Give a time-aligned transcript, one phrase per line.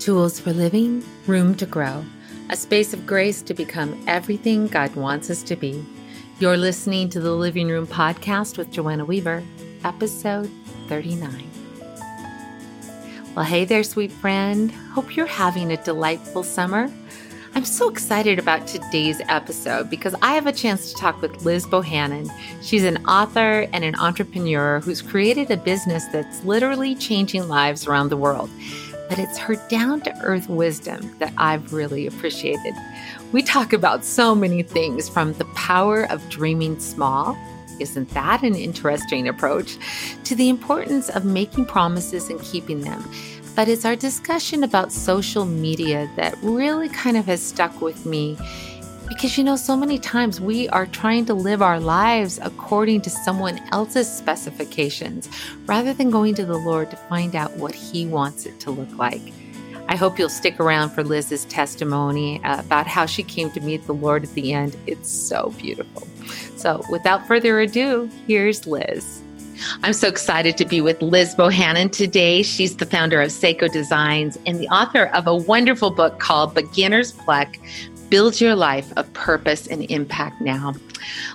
[0.00, 2.02] Tools for living, room to grow,
[2.48, 5.84] a space of grace to become everything God wants us to be.
[6.38, 9.44] You're listening to the Living Room Podcast with Joanna Weaver,
[9.84, 10.50] episode
[10.88, 11.50] 39.
[13.36, 14.72] Well, hey there, sweet friend.
[14.72, 16.90] Hope you're having a delightful summer.
[17.54, 21.66] I'm so excited about today's episode because I have a chance to talk with Liz
[21.66, 22.30] Bohannon.
[22.62, 28.08] She's an author and an entrepreneur who's created a business that's literally changing lives around
[28.08, 28.48] the world.
[29.10, 32.72] But it's her down to earth wisdom that I've really appreciated.
[33.32, 37.36] We talk about so many things from the power of dreaming small.
[37.78, 39.76] Isn't that an interesting approach?
[40.24, 43.04] To the importance of making promises and keeping them
[43.56, 48.38] but it's our discussion about social media that really kind of has stuck with me.
[49.10, 53.10] Because, you know, so many times we are trying to live our lives according to
[53.10, 55.28] someone else's specifications
[55.66, 58.96] rather than going to the Lord to find out what He wants it to look
[58.96, 59.20] like.
[59.88, 63.84] I hope you'll stick around for Liz's testimony uh, about how she came to meet
[63.88, 64.76] the Lord at the end.
[64.86, 66.06] It's so beautiful.
[66.56, 69.22] So, without further ado, here's Liz.
[69.82, 72.42] I'm so excited to be with Liz Bohannon today.
[72.42, 77.10] She's the founder of Sseko Designs and the author of a wonderful book called Beginner's
[77.10, 77.56] Pluck
[78.10, 80.74] Build Your Life of Purpose and Impact Now.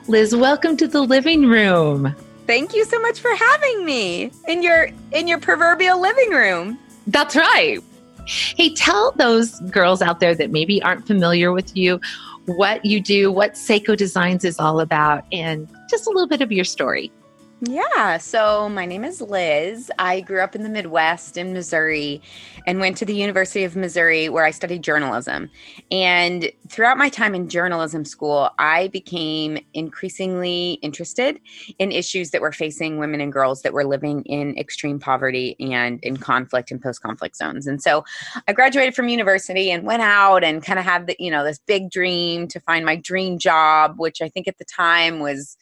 [0.07, 2.13] Liz, welcome to the living room.
[2.47, 6.77] Thank you so much for having me in your in your proverbial living room.
[7.07, 7.79] That's right.
[8.27, 12.01] Hey, tell those girls out there that maybe aren't familiar with you
[12.45, 16.51] what you do, what Sseko Designs is all about, and just a little bit of
[16.51, 17.11] your story.
[17.61, 19.89] Yeah, so my name is Liz.
[19.97, 22.21] I grew up in the Midwest in Missouri
[22.67, 25.49] and went to the University of Missouri where I studied journalism.
[25.89, 31.39] And throughout my time in journalism school, I became increasingly interested
[31.79, 36.01] in issues that were facing women and girls that were living in extreme poverty and
[36.03, 37.67] in conflict and post conflict zones.
[37.67, 38.03] And so
[38.49, 41.59] I graduated from university and went out and kind of had the, you know, this
[41.59, 45.55] big dream to find my dream job, which I think at the time was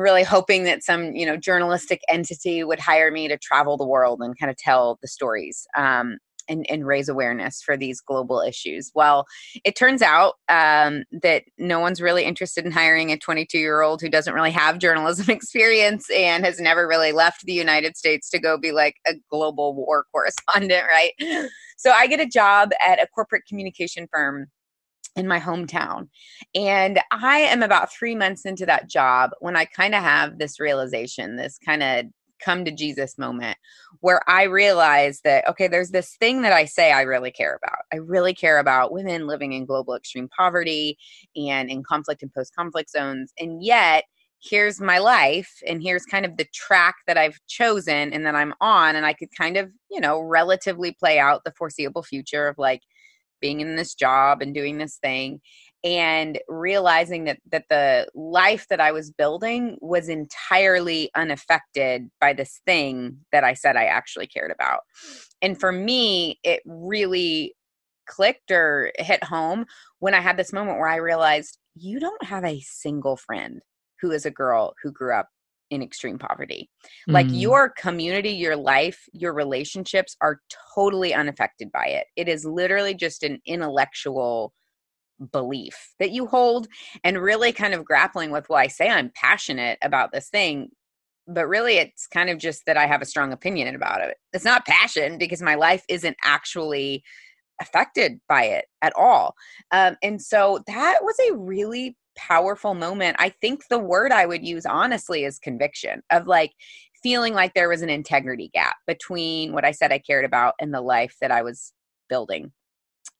[0.00, 4.20] really hoping that some you know journalistic entity would hire me to travel the world
[4.20, 6.18] and kind of tell the stories um,
[6.48, 8.90] and, and, raise awareness for these global issues.
[8.94, 9.26] Well,
[9.64, 14.00] it turns out um, that no one's really interested in hiring a 22 year old
[14.00, 18.40] who doesn't really have journalism experience and has never really left the United States to
[18.40, 21.12] go be like a global war correspondent, right?
[21.76, 24.46] So I get a job at a corporate communication firm
[25.16, 26.08] in my hometown.
[26.54, 30.60] And I am about three months into that job when I kind of have this
[30.60, 32.06] realization, this kind of
[32.40, 33.56] come to Jesus moment
[34.00, 37.80] where I realize that, okay, there's this thing that I say I really care about.
[37.92, 40.96] I really care about women living in global extreme poverty
[41.36, 43.32] and in conflict and post conflict zones.
[43.38, 44.04] And yet,
[44.42, 48.54] here's my life and here's kind of the track that I've chosen and that I'm
[48.60, 48.96] on.
[48.96, 52.80] And I could kind of, you know, relatively play out the foreseeable future of like,
[53.40, 55.40] being in this job and doing this thing
[55.82, 62.60] and realizing that that the life that I was building was entirely unaffected by this
[62.66, 64.80] thing that I said I actually cared about.
[65.40, 67.54] And for me, it really
[68.06, 69.64] clicked or hit home
[70.00, 73.62] when I had this moment where I realized you don't have a single friend
[74.00, 75.28] who is a girl who grew up
[75.70, 76.68] in extreme poverty.
[77.08, 77.12] Mm.
[77.12, 80.40] Like your community, your life, your relationships are
[80.74, 82.06] totally unaffected by it.
[82.16, 84.52] It is literally just an intellectual
[85.32, 86.66] belief that you hold
[87.04, 90.70] and really kind of grappling with well I say I'm passionate about this thing
[91.26, 94.16] but really it's kind of just that I have a strong opinion about it.
[94.32, 97.04] It's not passion because my life isn't actually
[97.60, 99.34] affected by it at all.
[99.70, 101.96] Um, and so that was a really
[102.28, 103.16] powerful moment.
[103.18, 106.52] I think the word I would use honestly is conviction of like
[107.02, 110.72] feeling like there was an integrity gap between what I said I cared about and
[110.72, 111.72] the life that I was
[112.08, 112.52] building.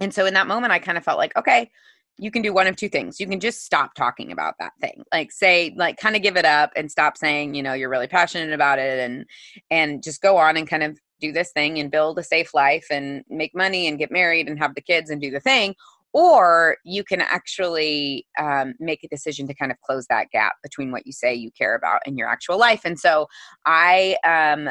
[0.00, 1.70] And so in that moment, I kind of felt like, okay,
[2.18, 3.18] you can do one of two things.
[3.18, 5.02] You can just stop talking about that thing.
[5.12, 8.06] Like say like kind of give it up and stop saying, you know, you're really
[8.06, 9.24] passionate about it and
[9.70, 12.86] and just go on and kind of do this thing and build a safe life
[12.90, 15.74] and make money and get married and have the kids and do the thing
[16.12, 20.90] or you can actually um, make a decision to kind of close that gap between
[20.90, 22.82] what you say you care about in your actual life.
[22.84, 23.26] And so
[23.66, 24.70] i um,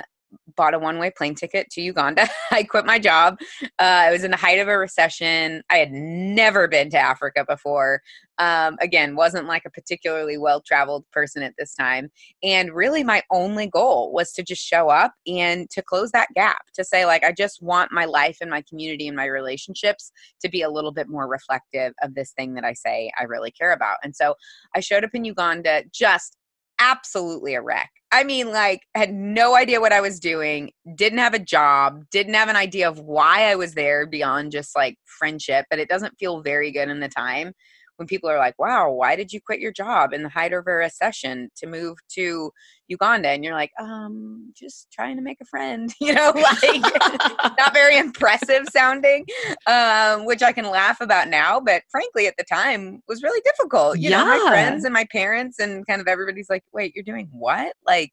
[0.55, 2.27] bought a one way plane ticket to Uganda.
[2.51, 3.37] I quit my job.
[3.63, 5.63] Uh, I was in the height of a recession.
[5.69, 8.01] I had never been to Africa before.
[8.37, 12.09] Um, again, wasn't like a particularly well traveled person at this time.
[12.41, 16.61] And really, my only goal was to just show up and to close that gap
[16.75, 20.11] to say, like, I just want my life and my community and my relationships
[20.41, 23.51] to be a little bit more reflective of this thing that I say I really
[23.51, 23.97] care about.
[24.03, 24.35] And so
[24.73, 26.37] I showed up in Uganda just
[26.79, 27.89] absolutely a wreck.
[28.11, 32.33] I mean, like, had no idea what I was doing, didn't have a job, didn't
[32.33, 36.17] have an idea of why I was there beyond just like friendship, but it doesn't
[36.17, 37.53] feel very good in the time
[37.99, 40.65] when people are like, wow, why did you quit your job in the height of
[40.67, 42.49] a recession to move to
[42.87, 43.27] Uganda?
[43.27, 46.81] And you're like, um, just trying to make a friend, you know, like
[47.57, 49.25] not very impressive sounding,
[49.67, 51.59] um, which I can laugh about now.
[51.59, 53.99] But frankly, at the time was really difficult.
[53.99, 54.23] You yeah.
[54.23, 57.73] know, my friends and my parents and kind of everybody's like, wait, you're doing what?
[57.85, 58.11] Like,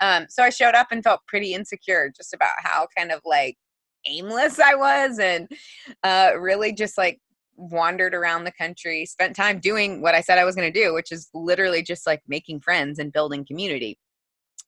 [0.00, 3.58] um, so I showed up and felt pretty insecure just about how kind of like
[4.06, 5.48] aimless I was and
[6.02, 7.20] uh, really just like
[7.56, 10.94] wandered around the country, spent time doing what I said I was going to do,
[10.94, 13.98] which is literally just like making friends and building community.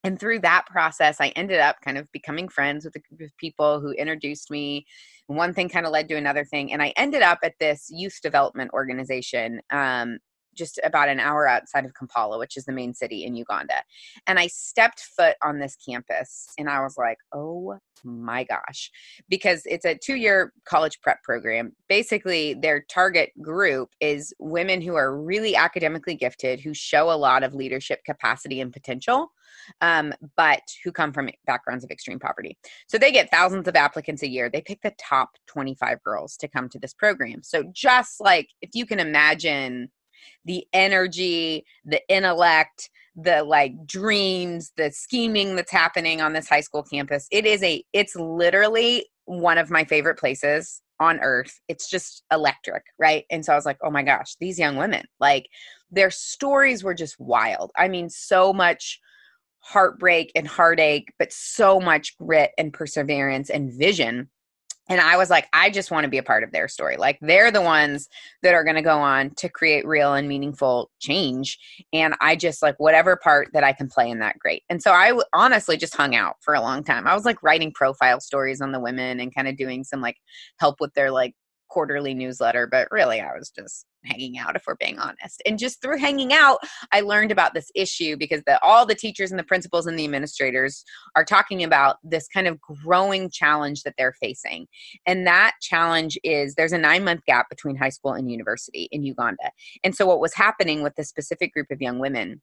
[0.05, 3.37] And through that process, I ended up kind of becoming friends with a group of
[3.37, 4.87] people who introduced me.
[5.27, 6.73] One thing kind of led to another thing.
[6.73, 10.19] And I ended up at this youth development organization um,
[10.59, 13.83] just about an hour outside of Kampala, which is the main city in Uganda.
[14.27, 18.91] And I stepped foot on this campus and I was like, oh my gosh,
[19.29, 21.73] because it's a two year college prep program.
[21.89, 27.43] Basically, their target group is women who are really academically gifted, who show a lot
[27.43, 29.33] of leadership capacity and potential.
[29.81, 32.57] Um, but who come from backgrounds of extreme poverty.
[32.87, 34.49] So they get thousands of applicants a year.
[34.49, 37.43] They pick the top 25 girls to come to this program.
[37.43, 39.91] So just like if you can imagine
[40.45, 46.83] the energy, the intellect, the like dreams, the scheming that's happening on this high school
[46.83, 47.27] campus.
[47.31, 51.61] It is a it's literally one of my favorite places on earth.
[51.69, 53.25] It's just electric, right?
[53.31, 55.49] And so I was like, "Oh my gosh, these young women, like
[55.91, 57.71] their stories were just wild.
[57.77, 59.01] I mean, so much
[59.61, 64.29] heartbreak and heartache, but so much grit and perseverance and vision
[64.89, 66.97] and I was like, I just want to be a part of their story.
[66.97, 68.09] Like they're the ones
[68.43, 71.59] that are going to go on to create real and meaningful change.
[71.93, 74.63] And I just like whatever part that I can play in that, great.
[74.69, 77.07] And so I w- honestly just hung out for a long time.
[77.07, 80.17] I was like writing profile stories on the women and kind of doing some like
[80.59, 81.35] help with their like
[81.69, 85.43] quarterly newsletter, but really I was just hanging out if we're being honest.
[85.47, 86.59] And just through hanging out,
[86.93, 90.05] I learned about this issue because the, all the teachers and the principals and the
[90.05, 90.85] administrators
[91.17, 94.67] are talking about this kind of growing challenge that they're facing.
[95.07, 99.51] And that challenge is there's a 9-month gap between high school and university in Uganda.
[99.85, 102.41] And so what was happening with this specific group of young women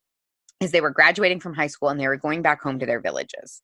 [0.61, 3.01] is they were graduating from high school and they were going back home to their
[3.01, 3.61] villages.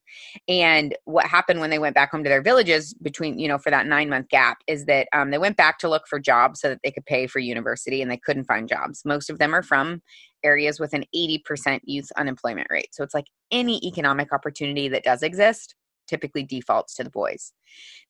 [0.47, 3.71] And what happened when they went back home to their villages between, you know, for
[3.71, 6.69] that nine month gap is that um, they went back to look for jobs so
[6.69, 9.05] that they could pay for university and they couldn't find jobs.
[9.05, 10.01] Most of them are from
[10.43, 12.93] areas with an 80% youth unemployment rate.
[12.93, 15.75] So it's like any economic opportunity that does exist
[16.11, 17.53] typically defaults to the boys.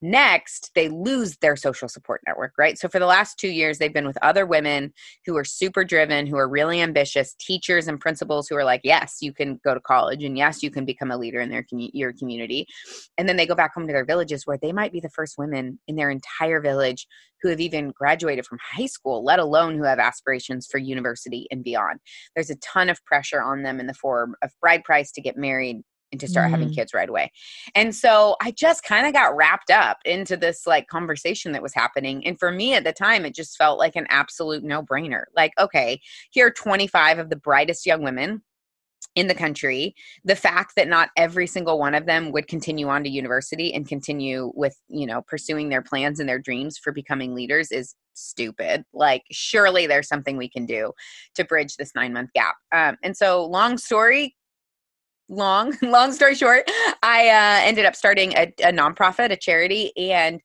[0.02, 2.80] Next, they lose their social support network, right?
[2.80, 4.92] So for the last two years, they've been with other women
[5.28, 9.18] who are super driven, who are really ambitious, teachers and principals who are like, yes,
[9.22, 11.92] you can go to college, and yes, you can become a leader in their commu-
[11.94, 12.66] your community.
[13.20, 15.38] And then they go back home to their villages where they might be the first
[15.38, 17.06] women in their entire village
[17.44, 21.64] who have even graduated from high school, let alone who have aspirations for university and
[21.64, 22.00] beyond.
[22.36, 25.38] There's a ton of pressure on them in the form of bride price to get
[25.38, 25.82] married,
[26.12, 27.32] and to start mm having kids right away.
[27.76, 31.74] And so I just kind of got wrapped up into this like conversation that was
[31.74, 32.28] happening.
[32.28, 35.24] And for me at the time, it just felt like an absolute no brainer.
[35.34, 38.42] Like, okay, here are 25 of the brightest young women
[39.16, 39.94] in the country
[40.24, 43.88] the fact that not every single one of them would continue on to university and
[43.88, 48.84] continue with you know pursuing their plans and their dreams for becoming leaders is stupid
[48.94, 50.94] like surely there's something we can do
[51.36, 54.36] to bridge this nine month gap um, and so long story
[55.32, 56.70] long, long story short,
[57.02, 60.42] I uh, ended up starting a, a nonprofit, a charity, and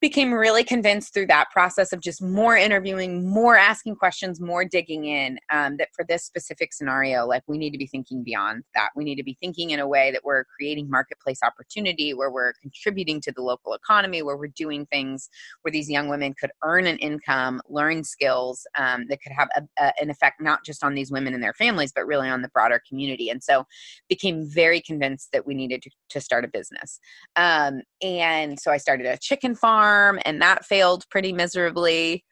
[0.00, 5.06] became really convinced through that process of just more interviewing, more asking questions, more digging
[5.06, 5.38] in.
[5.50, 8.90] Um, that for this specific scenario, like we need to be thinking beyond that.
[8.94, 12.52] We need to be thinking in a way that we're creating marketplace opportunity, where we're
[12.60, 15.30] contributing to the local economy, where we're doing things
[15.62, 19.62] where these young women could earn an income, learn skills um, that could have a,
[19.82, 22.48] a, an effect not just on these women and their families, but really on the
[22.48, 23.30] broader community.
[23.30, 23.64] And so,
[24.10, 27.00] became very convinced that we needed to, to start a business.
[27.34, 32.24] Um, and so, I started a chicken farm farm and that failed pretty miserably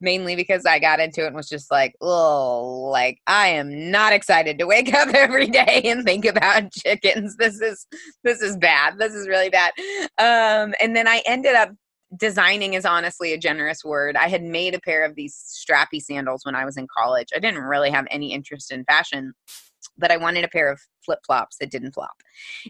[0.00, 4.12] mainly because I got into it and was just like, oh, like I am not
[4.12, 7.36] excited to wake up every day and think about chickens.
[7.36, 7.86] This is
[8.22, 8.98] this is bad.
[8.98, 9.72] This is really bad.
[10.18, 11.70] Um, and then I ended up
[12.16, 14.16] designing is honestly a generous word.
[14.16, 17.28] I had made a pair of these strappy sandals when I was in college.
[17.34, 19.32] I didn't really have any interest in fashion
[19.98, 22.22] but I wanted a pair of flip flops that didn't flop.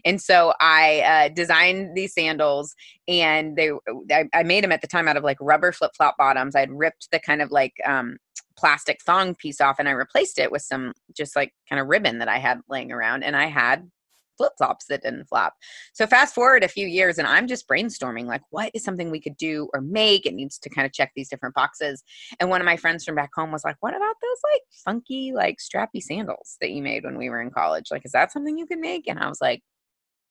[0.05, 2.75] And so I uh, designed these sandals,
[3.07, 3.71] and they
[4.11, 6.55] I, I, made them at the time out of like rubber flip flop bottoms.
[6.55, 8.17] I'd ripped the kind of like um,
[8.57, 12.19] plastic thong piece off and I replaced it with some just like kind of ribbon
[12.19, 13.89] that I had laying around and I had
[14.37, 15.53] flip flops that didn't flap.
[15.93, 19.21] So fast forward a few years and I'm just brainstorming like what is something we
[19.21, 20.25] could do or make?
[20.25, 22.03] It needs to kind of check these different boxes.
[22.39, 25.31] And one of my friends from back home was like, "What about those like funky
[25.33, 27.87] like strappy sandals that you made when we were in college?
[27.91, 29.61] Like is that something you could make?" And I was like,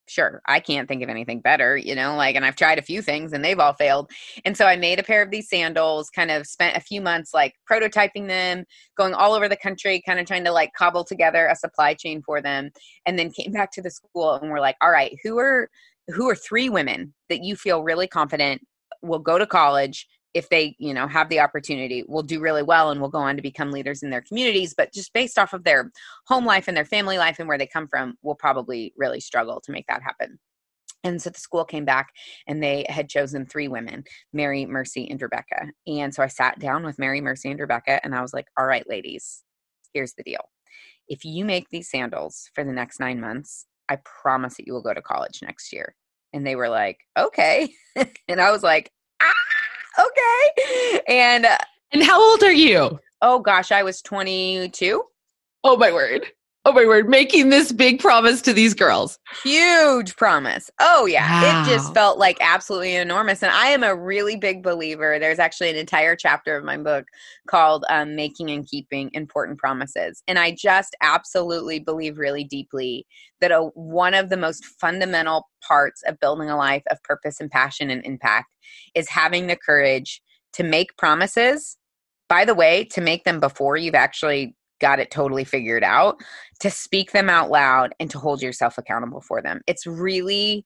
[0.08, 3.02] sure, I can't think of anything better, you know, like, and I've tried a few
[3.02, 4.10] things and they've all failed.
[4.44, 7.34] And so I made a pair of these sandals, kind of spent a few months
[7.34, 8.64] like prototyping them,
[8.96, 12.22] going all over the country, kind of trying to like cobble together a supply chain
[12.22, 12.70] for them.
[13.04, 15.68] And then came back to the school and we're like, all right, who are,
[16.08, 18.62] who are three women that you feel really confident
[19.02, 22.90] will go to college if they you know have the opportunity will do really well
[22.90, 25.64] and will go on to become leaders in their communities but just based off of
[25.64, 25.90] their
[26.26, 29.62] home life and their family life and where they come from will probably really struggle
[29.62, 30.38] to make that happen.
[31.04, 32.08] And so the school came back
[32.46, 35.72] and they had chosen three women mary mercy and rebecca.
[35.86, 38.66] And so i sat down with mary mercy and rebecca and i was like all
[38.66, 39.42] right ladies
[39.94, 40.50] here's the deal.
[41.08, 44.82] If you make these sandals for the next nine months i promise that you will
[44.82, 45.96] go to college next year.
[46.34, 47.70] And they were like okay.
[48.28, 48.90] And i was like
[49.22, 49.55] ah
[49.98, 51.00] okay.
[51.08, 51.58] And uh,
[51.92, 53.00] and how old are you?
[53.22, 55.02] Oh gosh, I was 22.
[55.64, 56.26] Oh my word.
[56.68, 59.20] Oh my word, making this big promise to these girls.
[59.44, 60.68] Huge promise.
[60.80, 61.40] Oh yeah.
[61.40, 61.62] Wow.
[61.62, 63.40] It just felt like absolutely enormous.
[63.44, 65.20] And I am a really big believer.
[65.20, 67.06] There's actually an entire chapter of my book
[67.46, 70.24] called um, Making and Keeping Important Promises.
[70.26, 73.06] And I just absolutely believe really deeply
[73.40, 77.48] that a, one of the most fundamental parts of building a life of purpose and
[77.48, 78.48] passion and impact
[78.96, 80.20] is having the courage
[80.54, 81.76] to make promises
[82.28, 86.20] by the way, to make them before you've actually got it totally figured out,
[86.60, 89.60] to speak them out loud and to hold yourself accountable for them.
[89.66, 90.64] It's really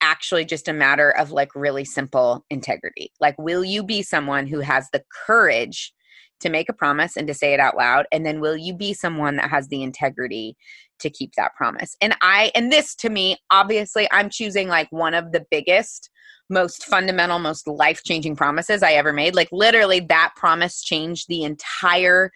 [0.00, 3.12] actually just a matter of like really simple integrity.
[3.20, 5.92] Like, will you be someone who has the courage
[6.40, 8.06] to make a promise and to say it out loud?
[8.10, 10.56] And then will you be someone that has the integrity
[10.98, 11.96] to keep that promise?
[12.00, 16.10] And I, and this to me, obviously, I'm choosing like one of the biggest
[16.50, 19.36] most fundamental, most life changing promises I ever made.
[19.36, 22.30] Like, literally, that promise changed the entire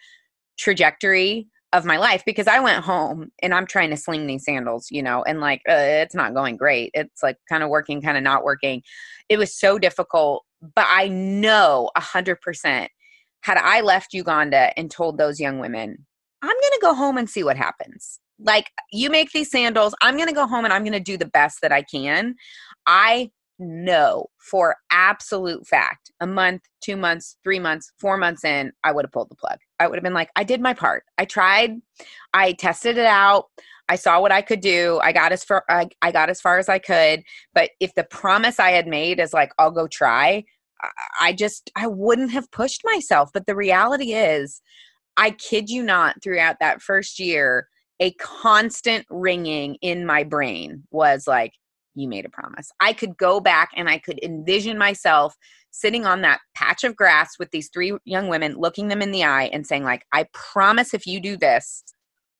[0.57, 4.87] trajectory of my life because I went home and I'm trying to sling these sandals,
[4.89, 6.91] you know, and like uh, it's not going great.
[6.93, 8.81] It's like kind of working, kind of not working.
[9.29, 12.91] It was so difficult, but I know a hundred percent
[13.41, 16.05] had I left Uganda and told those young women,
[16.41, 18.19] I'm going to go home and see what happens.
[18.39, 21.17] Like you make these sandals, I'm going to go home and I'm going to do
[21.17, 22.35] the best that I can.
[22.85, 28.91] I know for absolute fact a month, two months, three months, four months in, I
[28.91, 29.57] would have pulled the plug.
[29.79, 31.03] I would have been like, I did my part.
[31.17, 31.81] I tried,
[32.33, 33.45] I tested it out.
[33.89, 34.99] I saw what I could do.
[35.01, 37.23] I got as far I, I got as far as I could.
[37.53, 40.43] But if the promise I had made is like, I'll go try,
[41.19, 43.29] I just I wouldn't have pushed myself.
[43.33, 44.61] But the reality is,
[45.15, 47.67] I kid you not, throughout that first year,
[47.99, 51.53] a constant ringing in my brain was like,
[51.97, 52.71] you made a promise.
[52.79, 55.35] I could go back and I could envision myself
[55.71, 59.23] sitting on that patch of grass with these three young women, looking them in the
[59.23, 61.83] eye and saying, like, I promise if you do this,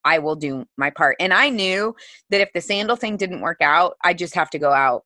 [0.05, 1.17] I will do my part.
[1.19, 1.95] And I knew
[2.29, 5.03] that if the sandal thing didn't work out, I just have to go out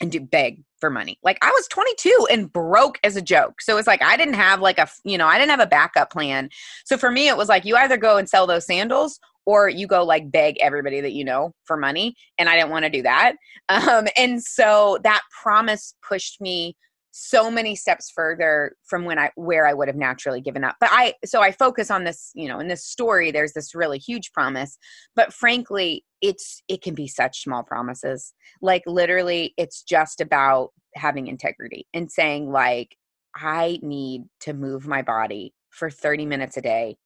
[0.00, 1.18] and do beg for money.
[1.22, 3.60] Like I was 22 and broke as a joke.
[3.60, 6.10] So it's like I didn't have like a, you know, I didn't have a backup
[6.10, 6.50] plan.
[6.84, 9.86] So for me it was like you either go and sell those sandals or you
[9.86, 13.02] go like beg everybody that you know for money and i didn't want to do
[13.02, 13.34] that.
[13.70, 16.76] Um, and so that promise pushed me
[17.12, 20.76] so many steps further from when i where i would have naturally given up.
[20.80, 23.98] But i so i focus on this you know in this story there's this really
[23.98, 24.76] huge promise.
[25.16, 28.32] But frankly it's it can be such small promises.
[28.60, 32.96] Like literally it's just about having integrity and saying like
[33.36, 36.96] i need to move my body for 30 minutes a day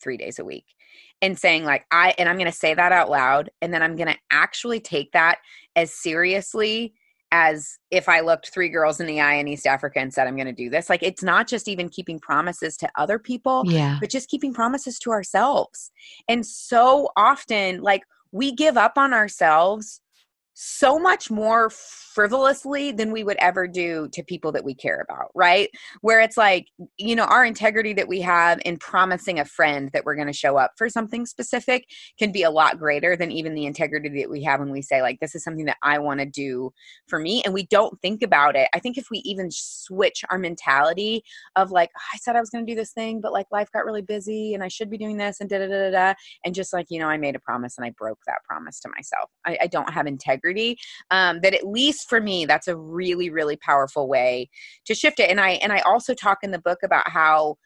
[0.00, 0.64] 3 days a week
[1.22, 3.96] and saying like i and i'm going to say that out loud and then i'm
[3.96, 5.38] going to actually take that
[5.76, 6.94] as seriously
[7.30, 10.36] as if i looked three girls in the eye in east africa and said i'm
[10.36, 10.88] going to do this.
[10.88, 13.98] Like it's not just even keeping promises to other people yeah.
[14.00, 15.90] but just keeping promises to ourselves.
[16.28, 18.02] And so often like
[18.32, 20.00] we give up on ourselves
[20.60, 25.30] so much more frivolously than we would ever do to people that we care about,
[25.32, 25.70] right?
[26.00, 30.04] Where it's like, you know, our integrity that we have in promising a friend that
[30.04, 31.86] we're going to show up for something specific
[32.18, 35.00] can be a lot greater than even the integrity that we have when we say,
[35.00, 36.72] like, this is something that I want to do
[37.06, 37.40] for me.
[37.44, 38.68] And we don't think about it.
[38.74, 41.22] I think if we even switch our mentality
[41.54, 43.70] of, like, oh, I said I was going to do this thing, but like life
[43.72, 46.52] got really busy and I should be doing this and da da da da, and
[46.52, 49.30] just like, you know, I made a promise and I broke that promise to myself.
[49.46, 50.47] I, I don't have integrity.
[51.10, 54.48] Um, that at least for me that's a really really powerful way
[54.86, 57.56] to shift it and i and i also talk in the book about how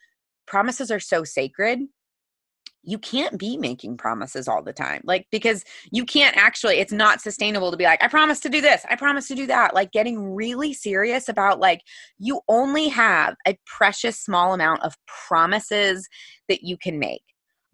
[0.46, 1.80] promises are so sacred
[2.82, 5.02] you can't be making promises all the time.
[5.04, 8.60] Like, because you can't actually, it's not sustainable to be like, I promise to do
[8.60, 9.74] this, I promise to do that.
[9.74, 11.82] Like, getting really serious about like,
[12.18, 16.08] you only have a precious small amount of promises
[16.48, 17.22] that you can make.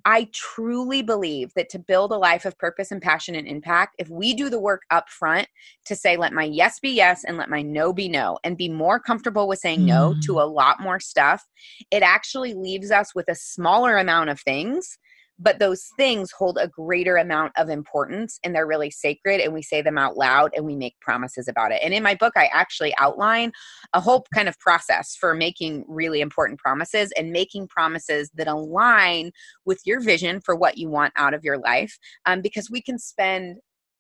[0.09, 4.09] I truly believe that to build a life of purpose and passion and impact, if
[4.09, 5.49] we do the work up front
[5.85, 8.71] to say, let my yes be yes and let my no be no, and be
[8.71, 9.89] more comfortable with saying mm.
[9.89, 10.43] no to mm.
[10.43, 11.45] a lot more stuff,
[11.91, 14.97] it actually leaves us with a smaller amount of things
[15.39, 19.63] but those things hold a greater amount of importance and they're really sacred and we
[19.63, 21.81] say them out loud and we make promises about it.
[21.83, 23.53] And in my book i actually outline
[23.93, 29.31] a whole kind of process for making really important promises and making promises that align
[29.65, 32.99] with your vision for what you want out of your life um, because we can
[32.99, 33.59] spend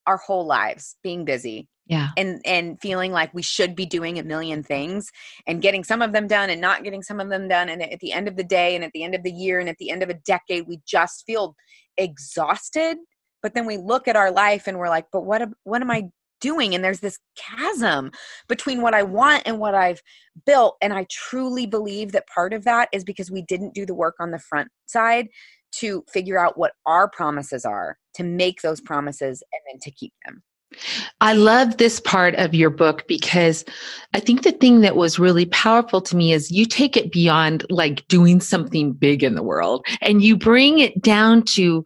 [0.08, 2.08] our whole lives being busy yeah.
[2.16, 5.10] and and feeling like we should be doing a million things
[5.46, 7.68] and getting some of them done and not getting some of them done.
[7.68, 9.68] And at the end of the day and at the end of the year and
[9.68, 11.54] at the end of a decade we just feel
[11.98, 12.96] exhausted.
[13.42, 16.04] But then we look at our life and we're like but what what am i
[16.40, 16.72] doing?
[16.72, 18.12] And there's this chasm
[18.48, 20.00] between what i want and what i've
[20.46, 20.76] built.
[20.80, 24.14] And i truly believe that part of that is because we didn't do the work
[24.20, 25.28] on the front side
[25.70, 30.12] to figure out what our promises are to make those promises and then to keep
[30.26, 30.42] them.
[31.22, 33.64] I love this part of your book because
[34.14, 37.64] I think the thing that was really powerful to me is you take it beyond
[37.70, 41.84] like doing something big in the world and you bring it down to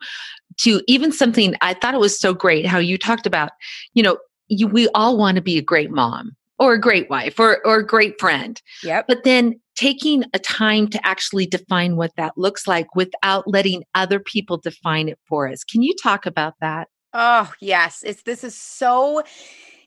[0.59, 3.53] to even something I thought it was so great how you talked about,
[3.95, 7.41] you know, you, we all want to be a great mom or a great wife
[7.41, 8.63] or or a great friend.
[8.85, 9.07] Yep.
[9.09, 14.21] But then taking a time to actually define what that looks like without letting other
[14.21, 15.65] people define it for us.
[15.65, 16.89] Can you talk about that?
[17.13, 18.03] Oh, yes.
[18.07, 19.23] It's this is so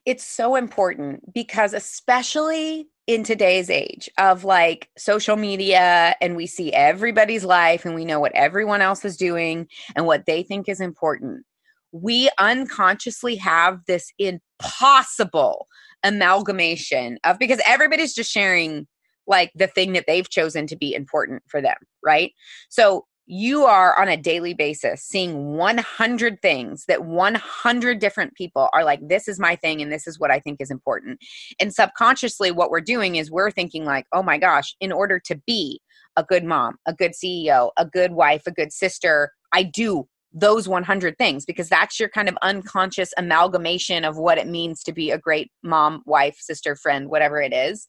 [0.05, 6.74] it's so important because especially in today's age of like social media and we see
[6.74, 10.82] everybody's life and we know what everyone else is doing and what they think is
[10.82, 11.46] important.
[11.94, 15.67] We unconsciously have this impossible
[16.05, 18.88] amalgamation of because everybody's just sharing
[19.27, 22.31] like the thing that they've chosen to be important for them, right?
[22.70, 28.83] So you are on a daily basis seeing 100 things that 100 different people are
[28.83, 31.18] like this is my thing and this is what i think is important
[31.59, 35.35] and subconsciously what we're doing is we're thinking like oh my gosh in order to
[35.48, 35.81] be
[36.15, 40.67] a good mom a good ceo a good wife a good sister i do those
[40.67, 45.09] 100 things because that's your kind of unconscious amalgamation of what it means to be
[45.09, 47.87] a great mom wife sister friend whatever it is.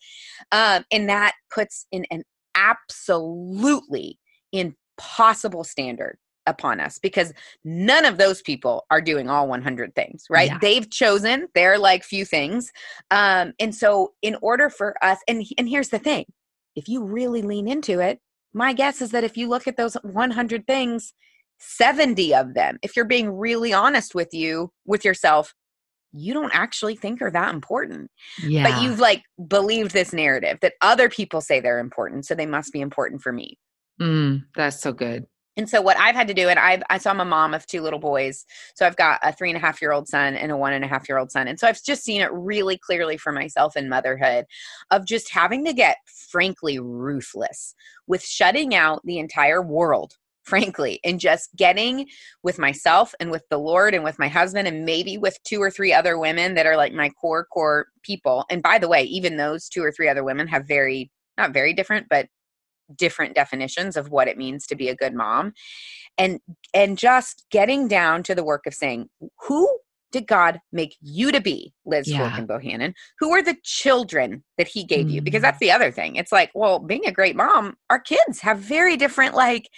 [0.53, 2.23] Um, and that puts in an
[2.55, 4.19] absolutely
[4.53, 7.33] impossible standard upon us because
[7.65, 10.51] none of those people are doing all 100 things right?
[10.51, 10.59] Yeah.
[10.61, 12.71] they've chosen their like few things.
[13.11, 16.25] Um and so in order for us and and here's the thing
[16.77, 18.21] if you really lean into it
[18.55, 21.13] my guess is that if you look at those 100 things
[21.59, 25.55] 70 of them if you're being really honest with you with yourself
[26.13, 28.11] you don't actually think are that important
[28.43, 28.63] yeah.
[28.63, 32.73] but you've like believed this narrative that other people say they're important so they must
[32.73, 33.59] be important for me
[34.01, 35.27] Mm, that's so good.
[35.59, 37.67] And so what I've had to do, and I've I saw I'm a mom of
[37.67, 38.45] two little boys.
[38.75, 40.85] So I've got a three and a half year old son and a one and
[40.85, 41.49] a half year old son.
[41.49, 44.45] And so I've just seen it really clearly for myself in motherhood
[44.91, 45.97] of just having to get
[46.31, 47.75] frankly ruthless
[48.07, 50.13] with shutting out the entire world
[50.47, 52.07] frankly, and just getting
[52.43, 55.71] with myself and with the Lord and with my husband and maybe with two or
[55.71, 58.45] three other women that are like my core, core people.
[58.49, 61.75] And by the way, even those two or three other women have very, not very
[61.75, 62.29] different, but
[62.97, 65.53] different definitions of what it means to be a good mom
[66.17, 66.39] and
[66.73, 69.09] and just getting down to the work of saying
[69.49, 69.69] who
[70.13, 72.41] did God make you to be, Liz yeah.
[72.41, 72.95] Bohannon?
[73.19, 75.17] Who are the children that He gave mm-hmm.
[75.17, 75.21] you?
[75.21, 75.61] Because that's mm.
[75.61, 76.17] the other thing.
[76.17, 79.69] It's like, well, being a great mom, our kids have very different, like,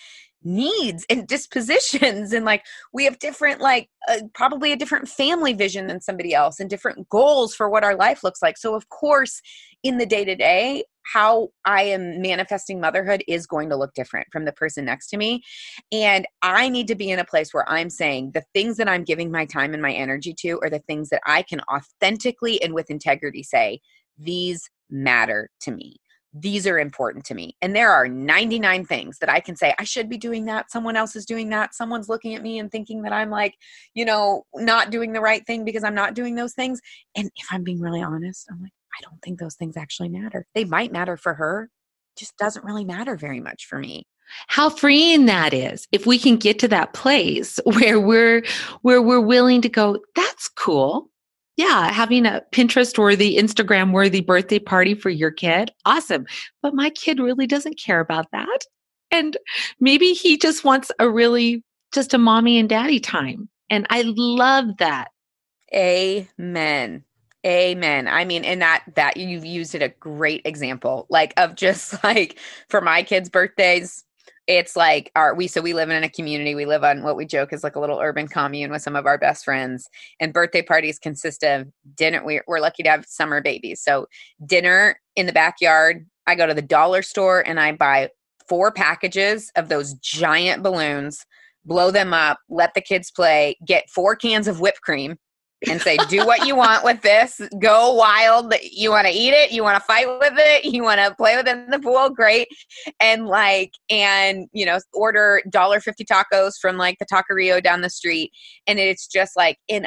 [0.45, 5.87] needs and dispositions and like we have different like uh, probably a different family vision
[5.87, 8.57] than somebody else and different goals for what our life looks like.
[8.57, 9.41] So of course
[9.83, 14.27] in the day to day how i am manifesting motherhood is going to look different
[14.33, 15.43] from the person next to me.
[15.93, 19.05] And i need to be in a place where i'm saying the things that i'm
[19.05, 22.75] giving my time and my energy to are the things that i can authentically and
[22.75, 23.81] with integrity say
[24.19, 25.97] these matter to me
[26.41, 27.57] these are important to me.
[27.63, 30.71] And there are 99 things that I can say, I should be doing that.
[30.71, 31.75] Someone else is doing that.
[31.75, 33.55] Someone's looking at me and thinking that I'm like,
[33.95, 36.81] you know, not doing the right thing because I'm not doing those things.
[37.17, 40.47] And if I'm being really honest, I'm like, I don't think those things actually matter.
[40.55, 41.71] They might matter for her,
[42.17, 44.05] just doesn't really matter very much for me
[44.49, 48.45] how freeing that is if we can get to that place where we're
[48.83, 51.09] where we're willing to go that's cool
[51.59, 56.25] yeah, having a Pinterest worthy, Instagram worthy birthday party for your kid, awesome.
[56.63, 58.61] But my kid really doesn't care about that.
[59.11, 59.37] And
[59.81, 63.49] maybe he just wants a really just a mommy and daddy time.
[63.71, 65.09] And I love that.
[65.75, 67.03] Amen.
[67.45, 68.07] Amen.
[68.07, 72.39] I mean, and that that you've used it a great example, like of just like
[72.69, 74.05] for my kids' birthdays,
[74.49, 76.55] it's like our we so we live in a community.
[76.55, 79.05] We live on what we joke is like a little urban commune with some of
[79.05, 79.89] our best friends.
[80.19, 82.25] And birthday parties consist of dinner.
[82.25, 84.09] We're, we're lucky to have summer babies, so
[84.45, 86.07] dinner in the backyard.
[86.27, 88.09] I go to the dollar store and I buy
[88.49, 91.27] four packages of those giant balloons,
[91.67, 95.19] blow them up, let the kids play, get four cans of whipped cream
[95.67, 97.41] and say, do what you want with this.
[97.61, 98.55] Go wild.
[98.63, 99.51] You want to eat it.
[99.51, 100.65] You want to fight with it.
[100.65, 102.11] You want to play with it in the pool.
[102.11, 102.49] Great.
[103.01, 108.31] And like, and, you know, order $1.50 tacos from like the taqueria down the street.
[108.67, 109.87] And it's just like, in,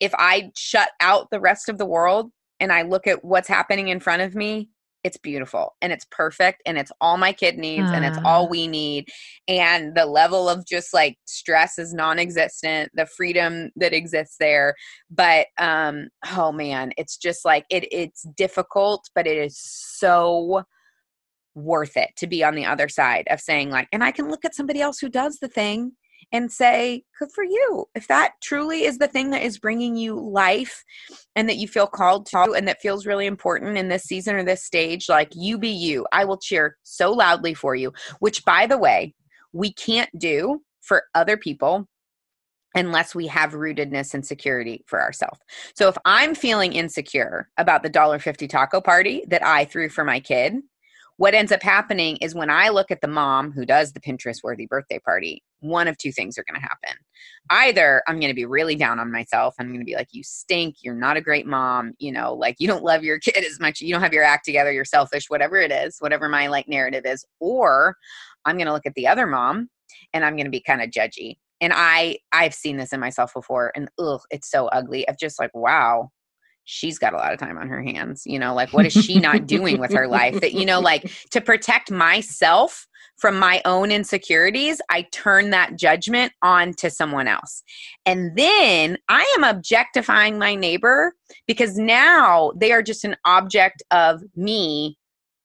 [0.00, 3.88] if I shut out the rest of the world and I look at what's happening
[3.88, 4.70] in front of me,
[5.04, 7.94] it's beautiful and it's perfect and it's all my kid needs uh.
[7.94, 9.08] and it's all we need
[9.48, 14.74] and the level of just like stress is non-existent the freedom that exists there
[15.10, 20.62] but um oh man it's just like it it's difficult but it is so
[21.54, 24.44] worth it to be on the other side of saying like and I can look
[24.44, 25.92] at somebody else who does the thing
[26.30, 27.86] and say, good for you.
[27.94, 30.84] If that truly is the thing that is bringing you life
[31.34, 34.44] and that you feel called to and that feels really important in this season or
[34.44, 36.06] this stage, like you be you.
[36.12, 39.14] I will cheer so loudly for you, which, by the way,
[39.52, 41.88] we can't do for other people
[42.74, 45.38] unless we have rootedness and security for ourselves.
[45.74, 50.20] So if I'm feeling insecure about the $1.50 taco party that I threw for my
[50.20, 50.54] kid,
[51.16, 54.42] what ends up happening is when I look at the mom who does the Pinterest
[54.42, 56.98] worthy birthday party, one of two things are going to happen.
[57.50, 59.54] Either I'm going to be really down on myself.
[59.58, 60.76] I'm going to be like, you stink.
[60.82, 61.92] You're not a great mom.
[61.98, 63.80] You know, like you don't love your kid as much.
[63.80, 64.72] You don't have your act together.
[64.72, 67.24] You're selfish, whatever it is, whatever my like narrative is.
[67.40, 67.96] Or
[68.44, 69.68] I'm going to look at the other mom
[70.12, 71.36] and I'm going to be kind of judgy.
[71.60, 75.06] And I, I've seen this in myself before and ugh, it's so ugly.
[75.06, 76.10] Of just like, wow,
[76.64, 79.18] she's got a lot of time on her hands you know like what is she
[79.18, 83.90] not doing with her life that you know like to protect myself from my own
[83.90, 87.62] insecurities i turn that judgment on to someone else.
[88.06, 91.14] And then i am objectifying my neighbor
[91.46, 94.98] because now they are just an object of me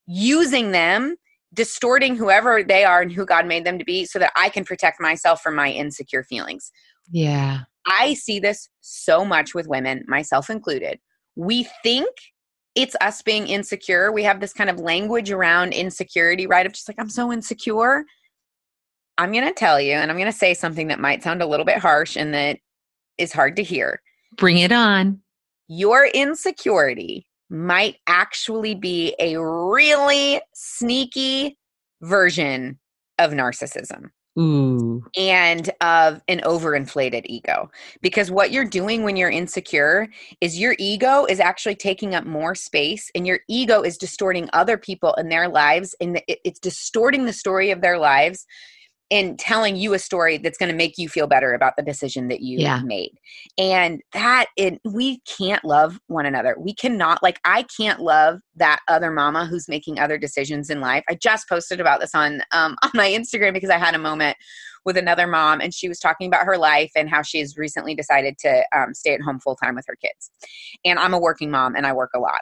[0.05, 1.15] using them
[1.53, 4.63] distorting whoever they are and who god made them to be so that i can
[4.63, 6.71] protect myself from my insecure feelings.
[7.11, 7.61] Yeah.
[7.87, 10.99] I see this so much with women, myself included,
[11.37, 12.09] we think
[12.73, 14.11] it's us being insecure.
[14.11, 16.65] We have this kind of language around insecurity, right?
[16.65, 18.03] Of just like, I'm so insecure.
[19.19, 21.47] I'm going to tell you, and I'm going to say something that might sound a
[21.47, 22.57] little bit harsh and that
[23.17, 24.01] is hard to hear.
[24.35, 25.21] Bring it on.
[25.67, 31.57] Your insecurity might actually be a really sneaky
[32.01, 32.79] version
[33.19, 34.09] of narcissism.
[34.39, 35.03] Ooh.
[35.17, 37.71] and of an overinflated ego.
[38.01, 40.07] Because what you're doing when you're insecure
[40.41, 44.77] is your ego is actually taking up more space, and your ego is distorting other
[44.77, 48.45] people in their lives, and it's distorting the story of their lives
[49.09, 52.27] and telling you a story that's going to make you feel better about the decision
[52.27, 52.81] that you yeah.
[52.83, 53.17] made.
[53.57, 56.55] And that it we can't love one another.
[56.59, 61.03] We cannot like i can't love that other mama who's making other decisions in life.
[61.09, 64.37] I just posted about this on um, on my instagram because i had a moment
[64.85, 68.37] with another mom and she was talking about her life and how she's recently decided
[68.39, 70.31] to um, stay at home full time with her kids.
[70.85, 72.41] And i'm a working mom and i work a lot.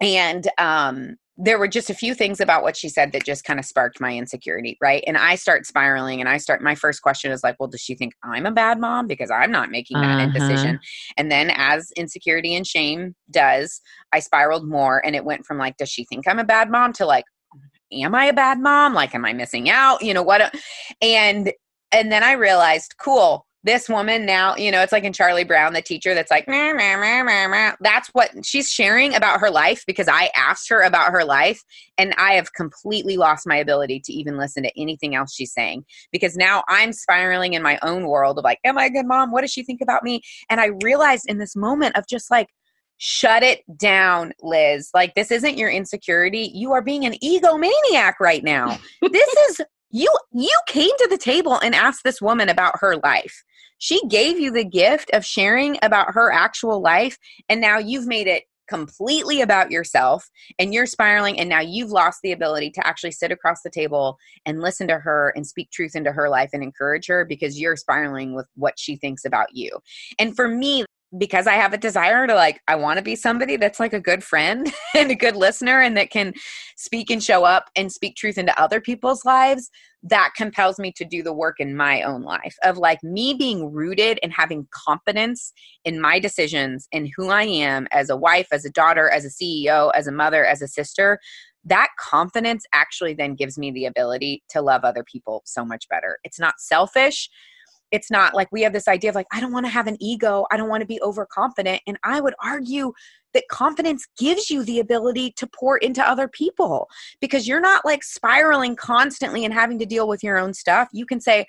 [0.00, 3.58] And um there were just a few things about what she said that just kind
[3.58, 5.04] of sparked my insecurity, right?
[5.06, 7.94] And I start spiraling and I start my first question is like, well, does she
[7.94, 10.38] think I'm a bad mom because I'm not making that uh-huh.
[10.38, 10.80] decision?
[11.18, 15.76] And then as insecurity and shame does, I spiraled more and it went from like,
[15.76, 17.24] does she think I'm a bad mom to like,
[17.92, 18.94] am I a bad mom?
[18.94, 20.02] Like, am I missing out?
[20.02, 20.54] You know what?
[21.02, 21.52] And
[21.92, 25.72] and then I realized, cool, this woman now, you know, it's like in Charlie Brown,
[25.72, 30.06] the teacher that's like, meh, meh, meh, that's what she's sharing about her life because
[30.08, 31.62] I asked her about her life
[31.98, 35.84] and I have completely lost my ability to even listen to anything else she's saying
[36.12, 39.32] because now I'm spiraling in my own world of like, am I a good mom?
[39.32, 40.22] What does she think about me?
[40.48, 42.48] And I realized in this moment of just like,
[42.98, 44.90] shut it down, Liz.
[44.94, 46.50] Like, this isn't your insecurity.
[46.54, 48.78] You are being an egomaniac right now.
[49.02, 53.44] this is you you came to the table and asked this woman about her life.
[53.78, 57.18] She gave you the gift of sharing about her actual life
[57.48, 62.20] and now you've made it completely about yourself and you're spiraling and now you've lost
[62.22, 65.94] the ability to actually sit across the table and listen to her and speak truth
[65.94, 69.78] into her life and encourage her because you're spiraling with what she thinks about you.
[70.18, 70.84] And for me
[71.18, 74.00] because I have a desire to like, I want to be somebody that's like a
[74.00, 76.34] good friend and a good listener and that can
[76.76, 79.70] speak and show up and speak truth into other people's lives,
[80.02, 83.72] that compels me to do the work in my own life of like me being
[83.72, 85.52] rooted and having confidence
[85.84, 89.28] in my decisions and who I am as a wife, as a daughter, as a
[89.28, 91.18] CEO, as a mother, as a sister.
[91.64, 96.18] That confidence actually then gives me the ability to love other people so much better.
[96.22, 97.28] It's not selfish
[97.92, 99.96] it's not like we have this idea of like i don't want to have an
[100.00, 102.92] ego i don't want to be overconfident and i would argue
[103.36, 106.88] that confidence gives you the ability to pour into other people
[107.20, 110.88] because you're not like spiraling constantly and having to deal with your own stuff.
[110.92, 111.44] You can say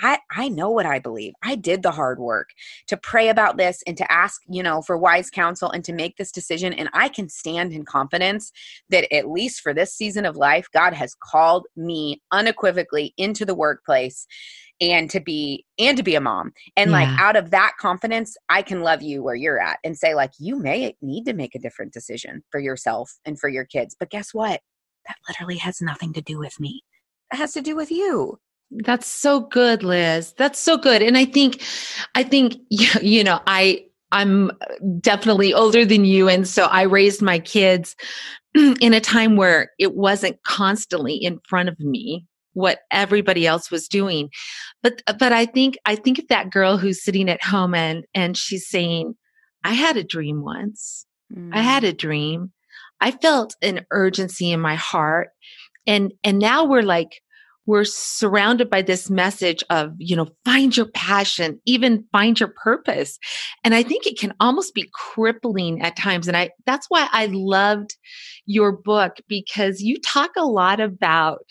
[0.00, 1.34] I, I know what I believe.
[1.42, 2.50] I did the hard work
[2.88, 6.16] to pray about this and to ask, you know, for wise counsel and to make
[6.16, 6.72] this decision.
[6.72, 8.52] And I can stand in confidence
[8.88, 13.54] that at least for this season of life, God has called me unequivocally into the
[13.54, 14.26] workplace
[14.80, 16.96] and to be and to be a mom and yeah.
[16.98, 20.32] like out of that confidence i can love you where you're at and say like
[20.38, 24.10] you may need to make a different decision for yourself and for your kids but
[24.10, 24.60] guess what
[25.06, 26.82] that literally has nothing to do with me
[27.32, 28.38] it has to do with you
[28.84, 30.32] that's so good liz.
[30.36, 31.02] That's so good.
[31.02, 31.62] And i think
[32.14, 34.50] i think you know i i'm
[35.00, 36.28] definitely older than you.
[36.28, 37.96] And so i raised my kids
[38.54, 43.88] in a time where it wasn't constantly in front of me what everybody else was
[43.88, 44.28] doing.
[44.82, 48.36] But but i think i think of that girl who's sitting at home and and
[48.36, 49.14] she's saying
[49.64, 51.06] i had a dream once.
[51.34, 51.50] Mm.
[51.52, 52.52] i had a dream.
[53.00, 55.30] I felt an urgency in my heart.
[55.86, 57.20] And and now we're like
[57.66, 63.18] we're surrounded by this message of you know find your passion even find your purpose.
[63.64, 66.28] And i think it can almost be crippling at times.
[66.28, 67.96] And i that's why i loved
[68.46, 71.44] your book because you talk a lot about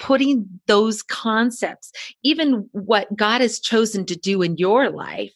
[0.00, 1.92] putting those concepts,
[2.24, 5.34] even what God has chosen to do in your life,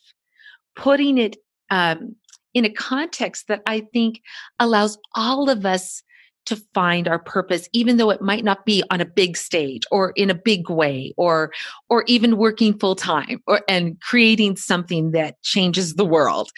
[0.74, 1.36] putting it
[1.70, 2.16] um,
[2.54, 4.20] in a context that I think
[4.58, 6.02] allows all of us
[6.46, 10.12] to find our purpose even though it might not be on a big stage or
[10.16, 11.50] in a big way or
[11.88, 16.50] or even working full time or and creating something that changes the world.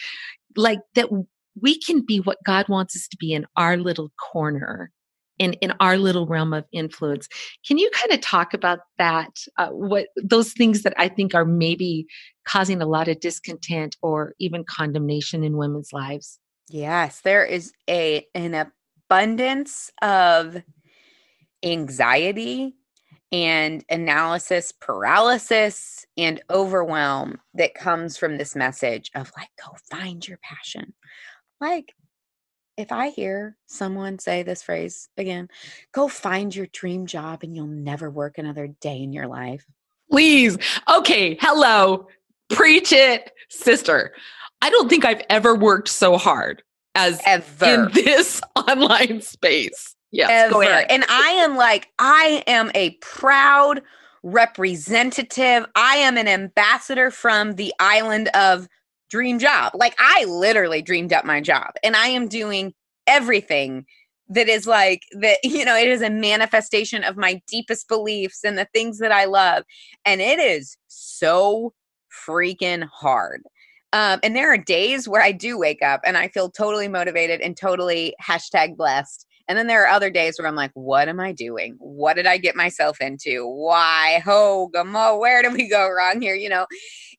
[0.55, 1.09] Like that
[1.61, 4.91] we can be what God wants us to be in our little corner
[5.39, 7.27] in in our little realm of influence.
[7.65, 9.31] Can you kind of talk about that?
[9.57, 12.05] Uh, what those things that i think are maybe
[12.45, 16.39] causing a lot of discontent or even condemnation in women's lives?
[16.69, 18.53] Yes there is a an
[19.09, 20.61] abundance of
[21.63, 22.75] anxiety
[23.31, 30.39] and analysis paralysis and overwhelm that comes from this message of like go find your
[30.41, 30.93] passion
[31.59, 31.93] like
[32.77, 35.49] if I hear someone say this phrase again,
[35.91, 39.65] go find your dream job and you'll never work another day in your life.
[40.11, 40.57] Please.
[40.87, 41.37] Okay.
[41.41, 42.07] Hello.
[42.49, 44.13] Preach it, sister.
[44.61, 46.61] I don't think I've ever worked so hard
[46.97, 49.95] as ever in this online space.
[50.11, 50.29] Yes.
[50.31, 50.53] Ever.
[50.53, 50.87] Go ahead.
[50.89, 53.81] And I am like, I am a proud
[54.23, 55.65] representative.
[55.75, 58.67] I am an ambassador from the island of
[59.09, 59.73] dream job.
[59.75, 62.73] Like I literally dreamed up my job and I am doing
[63.05, 63.85] everything
[64.29, 68.57] that is like that you know it is a manifestation of my deepest beliefs and
[68.57, 69.63] the things that I love
[70.03, 71.73] and it is so
[72.27, 73.43] freaking hard.
[73.93, 77.41] Um, and there are days where I do wake up and I feel totally motivated
[77.41, 79.25] and totally hashtag blessed.
[79.47, 81.75] And then there are other days where I'm like, what am I doing?
[81.79, 83.47] What did I get myself into?
[83.47, 84.21] Why?
[84.25, 86.35] Ho, gamo, where did we go wrong here?
[86.35, 86.67] You know?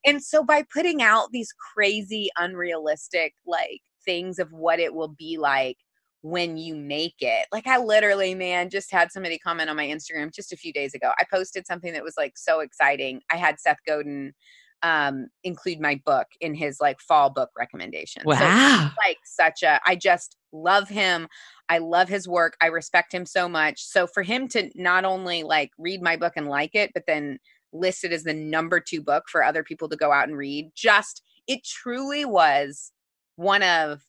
[0.05, 5.39] And so by putting out these crazy, unrealistic, like things of what it will be
[5.39, 5.79] like
[6.23, 7.47] when you make it.
[7.51, 10.93] Like I literally, man, just had somebody comment on my Instagram just a few days
[10.95, 11.13] ago.
[11.19, 13.23] I posted something that was like so exciting.
[13.33, 14.35] I had Seth Godin
[14.83, 18.23] um include my book in his like fall book recommendation.
[18.25, 18.37] Wow.
[18.39, 21.29] So like such a I just love him.
[21.69, 22.57] I love his work.
[22.61, 23.83] I respect him so much.
[23.83, 27.39] So for him to not only like read my book and like it, but then
[27.73, 30.71] list it as the number two book for other people to go out and read.
[30.75, 32.93] Just, it truly was
[33.37, 34.01] one of,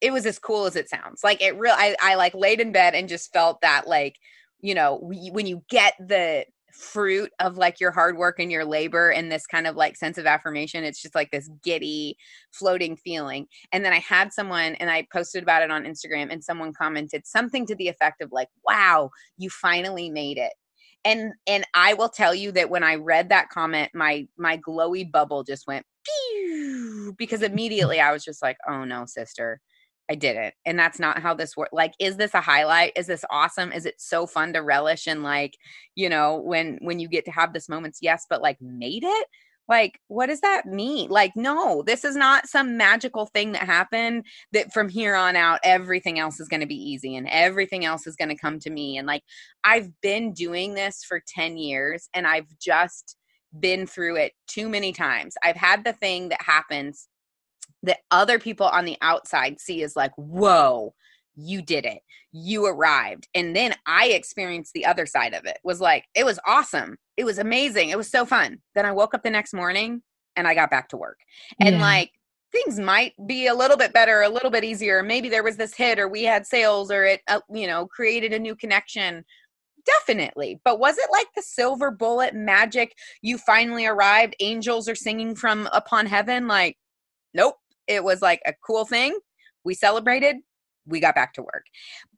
[0.00, 1.24] it was as cool as it sounds.
[1.24, 4.16] Like it real, I, I like laid in bed and just felt that like,
[4.60, 9.10] you know, when you get the fruit of like your hard work and your labor
[9.10, 12.16] and this kind of like sense of affirmation it's just like this giddy
[12.52, 16.42] floating feeling and then i had someone and i posted about it on instagram and
[16.44, 20.52] someone commented something to the effect of like wow you finally made it
[21.04, 25.10] and and i will tell you that when i read that comment my my glowy
[25.10, 27.14] bubble just went Pew!
[27.18, 29.60] because immediately i was just like oh no sister
[30.10, 30.54] i didn't.
[30.66, 33.86] and that's not how this works like is this a highlight is this awesome is
[33.86, 35.56] it so fun to relish and like
[35.94, 39.26] you know when when you get to have this moments yes but like made it
[39.68, 41.10] Like, what does that mean?
[41.10, 45.60] Like, no, this is not some magical thing that happened that from here on out,
[45.62, 48.70] everything else is going to be easy and everything else is going to come to
[48.70, 48.98] me.
[48.98, 49.22] And like,
[49.62, 53.16] I've been doing this for 10 years and I've just
[53.60, 55.36] been through it too many times.
[55.44, 57.06] I've had the thing that happens
[57.82, 60.94] that other people on the outside see as like, whoa,
[61.36, 62.00] you did it.
[62.32, 63.28] You arrived.
[63.34, 65.58] And then I experienced the other side of it.
[65.64, 66.98] Was like, it was awesome.
[67.16, 67.88] It was amazing.
[67.88, 68.58] It was so fun.
[68.74, 70.02] Then I woke up the next morning
[70.36, 71.18] and I got back to work.
[71.60, 71.82] And yeah.
[71.82, 72.12] like
[72.52, 75.02] things might be a little bit better, a little bit easier.
[75.02, 78.32] Maybe there was this hit or we had sales or it uh, you know, created
[78.32, 79.24] a new connection.
[79.86, 80.60] Definitely.
[80.64, 85.68] But was it like the silver bullet magic you finally arrived, angels are singing from
[85.72, 86.76] upon heaven like
[87.34, 87.56] nope.
[87.90, 89.18] It was like a cool thing.
[89.64, 90.36] We celebrated,
[90.86, 91.64] we got back to work.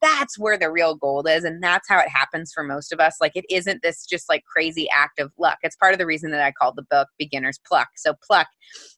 [0.00, 1.44] That's where the real gold is.
[1.44, 3.16] And that's how it happens for most of us.
[3.20, 5.58] Like, it isn't this just like crazy act of luck.
[5.62, 7.88] It's part of the reason that I called the book Beginner's Pluck.
[7.96, 8.48] So, pluck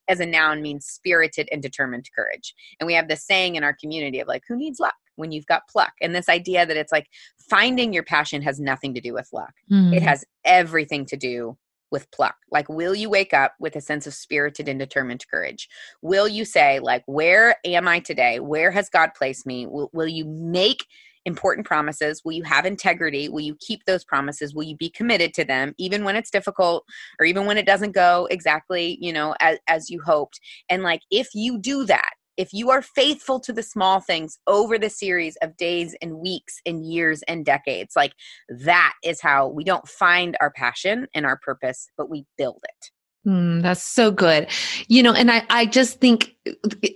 [0.09, 2.55] as a noun means spirited and determined courage.
[2.81, 4.95] And we have this saying in our community of like, who needs luck?
[5.17, 7.07] when you've got pluck and this idea that it's like
[7.49, 9.93] finding your passion has nothing to do with luck mm-hmm.
[9.93, 11.57] it has everything to do
[11.95, 12.35] with pluck?
[12.51, 15.69] Like, will you wake up with a sense of spirited and determined courage?
[16.03, 18.41] Will you say, like, where am I today?
[18.41, 19.67] Where has God placed me?
[19.67, 20.87] Will, will you make
[21.25, 22.21] important promises?
[22.25, 23.29] Will you have integrity?
[23.29, 24.53] Will you keep those promises?
[24.53, 26.85] Will you be committed to them, even when it's difficult
[27.21, 30.41] or even when it doesn't go exactly, you know, as, as you hoped?
[30.69, 34.79] And like, if you do that, if you are faithful to the small things over
[34.79, 38.13] the series of days and weeks and years and decades, like
[38.49, 42.91] that is how we don't find our passion and our purpose, but we build it.
[43.27, 44.49] Mm, that's so good.
[44.89, 46.35] You know, and I, I just think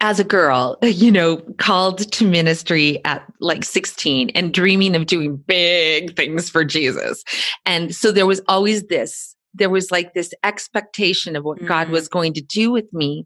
[0.00, 5.36] as a girl, you know, called to ministry at like 16 and dreaming of doing
[5.36, 7.24] big things for Jesus.
[7.64, 11.68] And so there was always this there was like this expectation of what mm-hmm.
[11.68, 13.24] God was going to do with me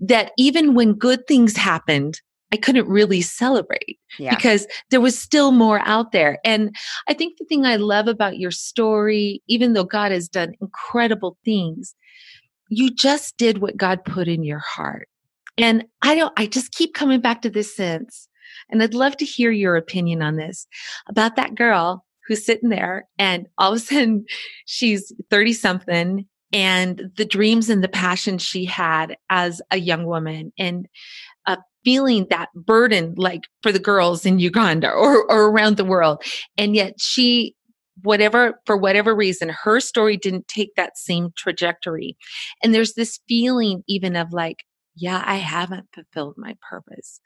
[0.00, 2.20] that even when good things happened,
[2.52, 4.34] I couldn't really celebrate yeah.
[4.34, 6.38] because there was still more out there.
[6.44, 6.76] And
[7.08, 11.38] I think the thing I love about your story, even though God has done incredible
[11.44, 11.94] things,
[12.68, 15.08] you just did what God put in your heart.
[15.56, 18.28] And I don't, I just keep coming back to this sense.
[18.70, 20.66] And I'd love to hear your opinion on this
[21.08, 24.24] about that girl who's sitting there and all of a sudden
[24.66, 30.52] she's 30 something and the dreams and the passion she had as a young woman
[30.58, 30.86] and
[31.84, 36.22] feeling that burden like for the girls in Uganda or, or around the world.
[36.56, 37.54] And yet she
[38.02, 42.16] whatever for whatever reason her story didn't take that same trajectory
[42.64, 44.64] and there's this feeling even of like
[44.96, 47.20] yeah i haven't fulfilled my purpose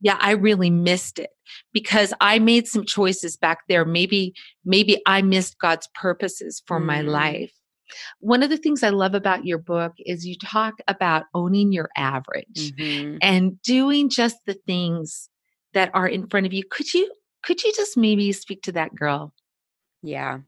[0.00, 1.30] yeah, I really missed it
[1.72, 3.84] because I made some choices back there.
[3.84, 4.34] Maybe,
[4.64, 6.84] maybe I missed God's purposes for mm.
[6.86, 7.52] my life.
[8.20, 11.90] One of the things I love about your book is you talk about owning your
[11.96, 13.18] average mm-hmm.
[13.20, 15.28] and doing just the things
[15.74, 16.62] that are in front of you.
[16.70, 19.34] Could you, could you just maybe speak to that girl?
[20.02, 20.38] Yeah.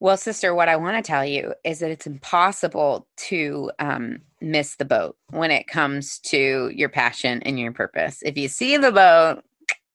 [0.00, 4.76] Well, sister, what I want to tell you is that it's impossible to um, miss
[4.76, 8.22] the boat when it comes to your passion and your purpose.
[8.22, 9.42] If you see the boat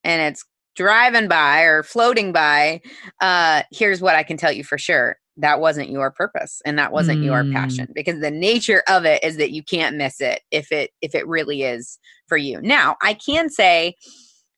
[0.03, 0.43] and it's
[0.75, 2.81] driving by or floating by,
[3.21, 6.91] uh, here's what I can tell you for sure that wasn't your purpose and that
[6.91, 7.25] wasn't mm.
[7.25, 10.91] your passion because the nature of it is that you can't miss it if it
[11.01, 13.95] if it really is for you now i can say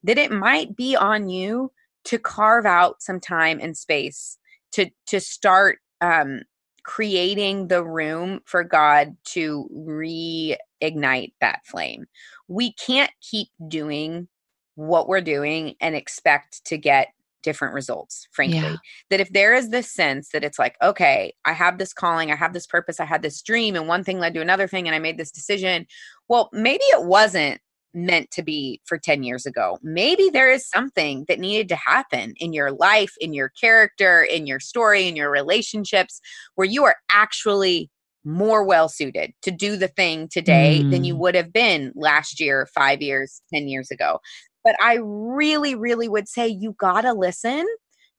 [0.04, 1.72] that it might be on you
[2.04, 4.38] to carve out some time and space
[4.76, 6.42] to to start um,
[6.84, 12.06] creating the room for God to reignite that flame.
[12.48, 14.28] We can't keep doing
[14.76, 17.08] what we're doing and expect to get
[17.42, 18.60] different results, frankly.
[18.60, 18.76] Yeah.
[19.10, 22.36] That if there is this sense that it's like, okay, I have this calling, I
[22.36, 24.96] have this purpose, I had this dream, and one thing led to another thing, and
[24.96, 25.88] I made this decision.
[26.28, 27.62] Well, maybe it wasn't
[27.96, 29.80] meant to be for 10 years ago.
[29.82, 34.46] Maybe there is something that needed to happen in your life, in your character, in
[34.46, 36.20] your story, in your relationships,
[36.56, 37.90] where you are actually
[38.26, 40.92] more well suited to do the thing today mm.
[40.92, 41.20] than you mm.
[41.20, 44.20] would have been last year, five years, 10 years ago.
[44.64, 47.66] But I really, really would say you got to listen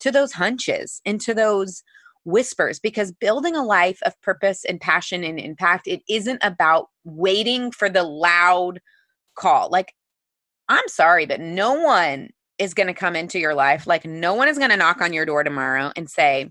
[0.01, 1.83] to those hunches and to those
[2.25, 7.71] whispers because building a life of purpose and passion and impact, it isn't about waiting
[7.71, 8.81] for the loud,
[9.37, 9.71] call.
[9.71, 9.95] Like,
[10.69, 13.87] I'm sorry, but no one is going to come into your life.
[13.87, 16.51] Like, no one is going to knock on your door tomorrow and say,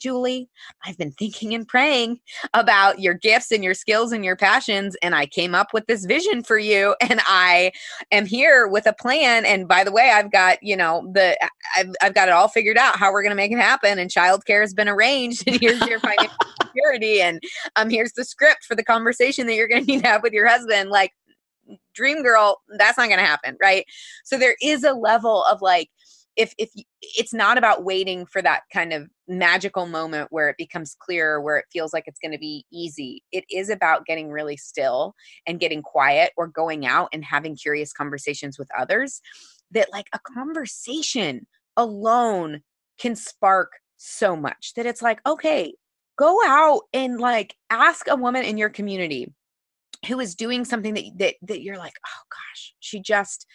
[0.00, 0.50] Julie,
[0.84, 2.20] I've been thinking and praying
[2.52, 6.04] about your gifts and your skills and your passions, and I came up with this
[6.04, 7.72] vision for you, and I
[8.10, 9.46] am here with a plan.
[9.46, 11.38] And by the way, I've got you know the
[11.76, 14.10] I've I've got it all figured out how we're going to make it happen, and
[14.10, 16.36] childcare has been arranged, and here's your financial
[16.74, 17.40] purity and
[17.76, 20.32] um here's the script for the conversation that you're going to need to have with
[20.32, 21.12] your husband like
[21.94, 23.84] dream girl that's not going to happen right?
[24.24, 25.88] So there is a level of like
[26.36, 26.70] if if
[27.00, 31.58] it's not about waiting for that kind of magical moment where it becomes clear where
[31.58, 33.22] it feels like it's going to be easy.
[33.32, 35.14] It is about getting really still
[35.46, 39.20] and getting quiet or going out and having curious conversations with others
[39.70, 42.62] that like a conversation alone
[42.98, 45.74] can spark so much that it's like okay
[46.16, 49.32] go out and like ask a woman in your community
[50.06, 53.46] who is doing something that that, that you're like oh gosh she just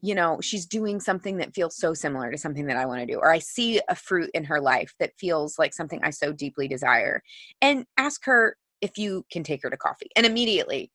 [0.00, 3.06] you know she's doing something that feels so similar to something that i want to
[3.06, 6.32] do or i see a fruit in her life that feels like something i so
[6.32, 7.22] deeply desire
[7.60, 10.90] and ask her if you can take her to coffee and immediately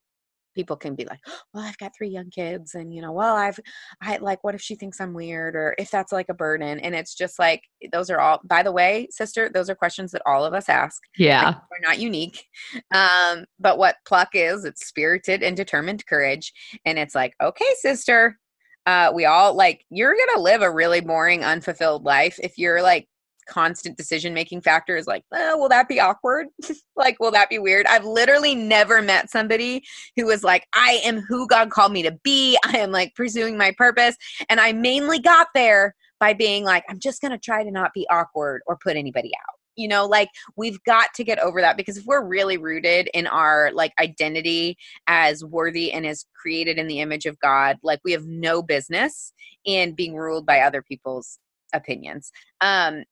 [0.58, 1.20] people can be like
[1.54, 3.60] well i've got three young kids and you know well i've
[4.02, 6.80] i like what if she thinks i'm weird or if that's like a burden?
[6.80, 10.22] And it's just like those are all by the way sister those are questions that
[10.26, 11.02] all of us ask.
[11.18, 11.46] Yeah.
[11.46, 12.46] like, are not unique
[12.94, 16.52] um but what pluck is it's spirited and determined courage.
[16.86, 18.38] And it's like okay sister
[18.86, 23.10] uh, we all like you're gonna live a really boring unfulfilled life if you're like
[23.48, 26.48] constant decision making factor is like oh, will that be awkward?
[26.96, 27.86] Like will that be weird?
[27.86, 29.84] I've literally never met somebody
[30.16, 32.58] who was like i am who god called me to be.
[32.66, 34.16] I am like pursuing my purpose.
[34.50, 38.08] And i mainly got there by being like i'm just gonna try to not be
[38.10, 39.56] awkward or put anybody out.
[39.76, 43.28] You know like we've got to get over that because if we're really rooted in
[43.28, 44.76] our like identity
[45.06, 49.34] as worthy and as created in the image of god like we have no business
[49.66, 51.38] in being ruled by other people's
[51.74, 52.32] opinions.
[52.62, 53.04] Um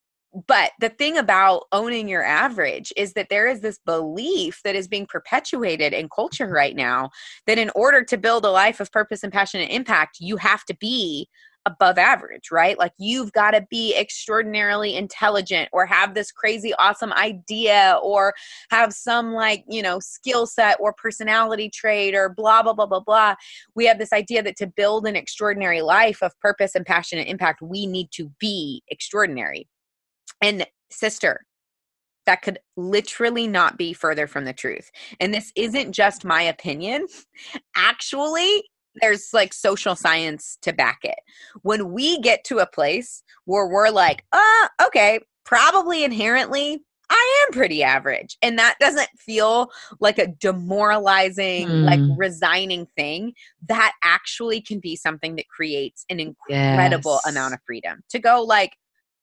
[0.47, 4.87] but the thing about owning your average is that there is this belief that is
[4.87, 6.55] being perpetuated in culture mm-hmm.
[6.55, 7.09] right now
[7.47, 10.65] that in order to build a life of purpose and passion and impact you have
[10.65, 11.29] to be
[11.67, 12.77] above average, right?
[12.77, 18.35] Like you've got to be extraordinarily intelligent or have this crazy awesome idea or
[18.69, 22.99] have some like, you know, skill set or personality trait or blah, blah, blah, blah,
[22.99, 23.35] blah.
[23.73, 27.27] We have this idea that to build an extraordinary life of purpose and passion and
[27.27, 29.67] impact, we need to be extraordinary.
[30.41, 31.45] And sister,
[32.25, 34.89] that could literally not be further from the truth.
[35.19, 37.07] And this isn't just my opinion.
[37.75, 38.63] Actually,
[39.01, 41.19] there's like social science to back it.
[41.61, 47.53] When we get to a place where we're like, uh, okay, probably inherently I am
[47.53, 48.37] pretty average.
[48.41, 49.69] And that doesn't feel
[49.99, 51.85] like a demoralizing, mm.
[51.85, 53.33] like resigning thing.
[53.67, 57.31] That actually can be something that creates an incredible yes.
[57.31, 58.73] amount of freedom to go, like,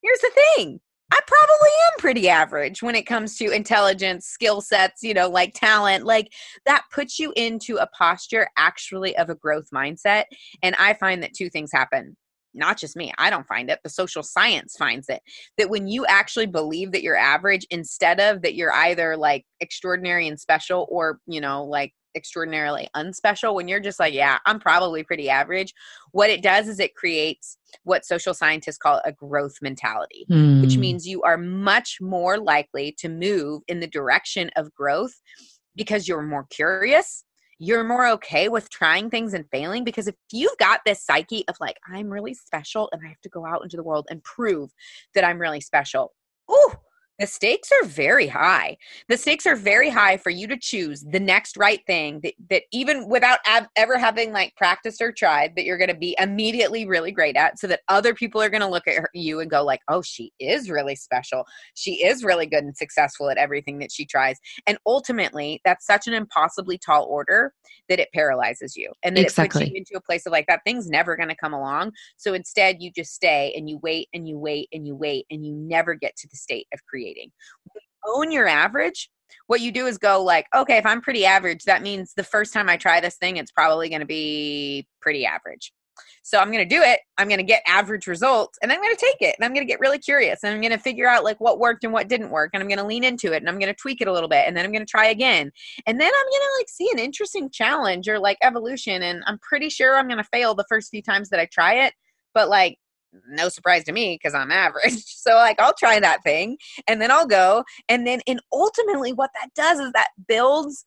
[0.03, 0.81] here's the thing
[1.13, 5.53] I probably am pretty average when it comes to intelligence, skill sets, you know, like
[5.53, 6.07] talent.
[6.07, 6.33] Like
[6.65, 10.25] that puts you into a posture actually of a growth mindset.
[10.63, 12.17] And I find that two things happen.
[12.55, 13.81] Not just me, I don't find it.
[13.85, 15.21] The social science finds it.
[15.59, 20.29] That when you actually believe that you're average, instead of that you're either like extraordinary
[20.29, 25.03] and special or, you know, like extraordinarily unspecial when you're just like yeah i'm probably
[25.03, 25.75] pretty average
[26.13, 30.61] what it does is it creates what social scientists call a growth mentality mm.
[30.61, 35.21] which means you are much more likely to move in the direction of growth
[35.77, 37.25] because you're more curious
[37.59, 41.57] you're more okay with trying things and failing because if you've got this psyche of
[41.61, 44.71] like i'm really special and i have to go out into the world and prove
[45.15, 46.13] that i'm really special
[46.51, 46.73] ooh
[47.19, 48.77] the stakes are very high.
[49.09, 52.65] The stakes are very high for you to choose the next right thing that, that
[52.73, 56.87] even without ab- ever having like practiced or tried, that you're going to be immediately
[56.87, 59.51] really great at so that other people are going to look at her, you and
[59.51, 61.45] go like, oh, she is really special.
[61.75, 64.39] She is really good and successful at everything that she tries.
[64.67, 67.53] And ultimately, that's such an impossibly tall order
[67.89, 69.63] that it paralyzes you and that exactly.
[69.63, 71.93] it puts you into a place of like, that thing's never going to come along.
[72.17, 75.47] So instead, you just stay and you wait and you wait and you wait and
[75.47, 77.33] you never get to the state of creating creating.
[78.07, 79.11] own your average,
[79.47, 82.53] what you do is go like, okay, if I'm pretty average, that means the first
[82.53, 85.73] time I try this thing, it's probably going to be pretty average.
[86.25, 87.01] So I'm going to do it.
[87.19, 89.67] I'm going to get average results and I'm going to take it and I'm going
[89.67, 92.09] to get really curious and I'm going to figure out like what worked and what
[92.09, 94.09] didn't work and I'm going to lean into it and I'm going to tweak it
[94.09, 95.51] a little bit and then I'm going to try again.
[95.87, 99.39] And then I'm going to like see an interesting challenge or like evolution and I'm
[99.39, 101.93] pretty sure I'm going to fail the first few times that I try it,
[102.35, 102.79] but like
[103.29, 105.05] no surprise to me because I'm average.
[105.23, 106.57] So like I'll try that thing
[106.89, 110.85] and then I'll go and then and ultimately what that does is that builds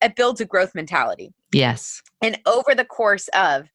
[0.00, 1.32] it builds a growth mentality.
[1.52, 2.00] Yes.
[2.22, 3.68] And over the course of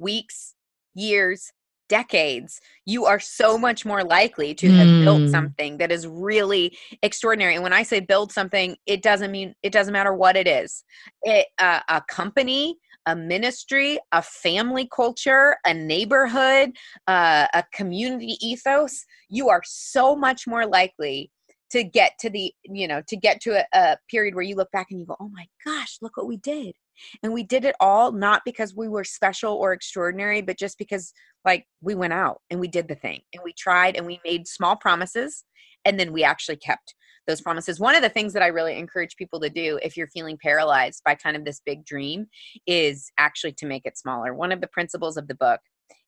[0.00, 0.54] weeks,
[0.94, 1.52] years,
[1.88, 5.04] decades, you are so much more likely to have mm.
[5.04, 7.54] built something that is really extraordinary.
[7.54, 10.84] And when I say build something, it doesn't mean it doesn't matter what it is.
[11.22, 12.76] It uh, a company,
[13.08, 20.46] a ministry, a family culture, a neighborhood, uh, a community ethos, you are so much
[20.46, 21.30] more likely
[21.70, 24.70] to get to the you know to get to a, a period where you look
[24.70, 26.74] back and you go oh my gosh look what we did.
[27.22, 31.12] And we did it all not because we were special or extraordinary but just because
[31.44, 34.46] like we went out and we did the thing and we tried and we made
[34.46, 35.44] small promises
[35.84, 36.94] and then we actually kept
[37.28, 40.08] those promises one of the things that i really encourage people to do if you're
[40.08, 42.26] feeling paralyzed by kind of this big dream
[42.66, 45.60] is actually to make it smaller one of the principles of the book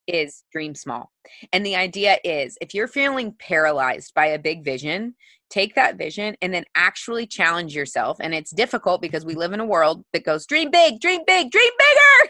[0.07, 1.11] is dream small.
[1.53, 5.14] And the idea is if you're feeling paralyzed by a big vision,
[5.49, 8.18] take that vision and then actually challenge yourself.
[8.21, 11.51] And it's difficult because we live in a world that goes dream big, dream big,
[11.51, 11.71] dream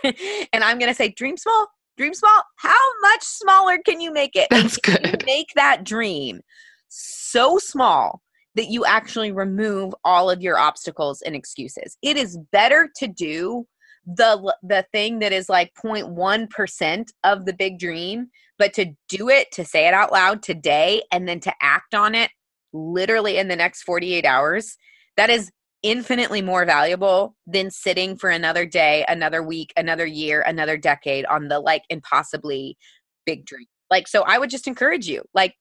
[0.03, 0.17] bigger.
[0.53, 2.43] and I'm going to say dream small, dream small.
[2.57, 4.49] How much smaller can you make it?
[4.51, 5.25] That's good.
[5.27, 6.41] make that dream
[6.89, 8.23] so small
[8.61, 11.97] that you actually remove all of your obstacles and excuses.
[12.03, 13.67] It is better to do
[14.05, 18.27] the the thing that is like 0.1% of the big dream
[18.59, 22.15] but to do it to say it out loud today and then to act on
[22.15, 22.31] it
[22.75, 24.77] literally in the next 48 hours
[25.17, 25.51] that is
[25.83, 31.49] infinitely more valuable than sitting for another day another week another year another decade on
[31.49, 32.77] the like impossibly
[33.25, 35.55] big dream like so i would just encourage you like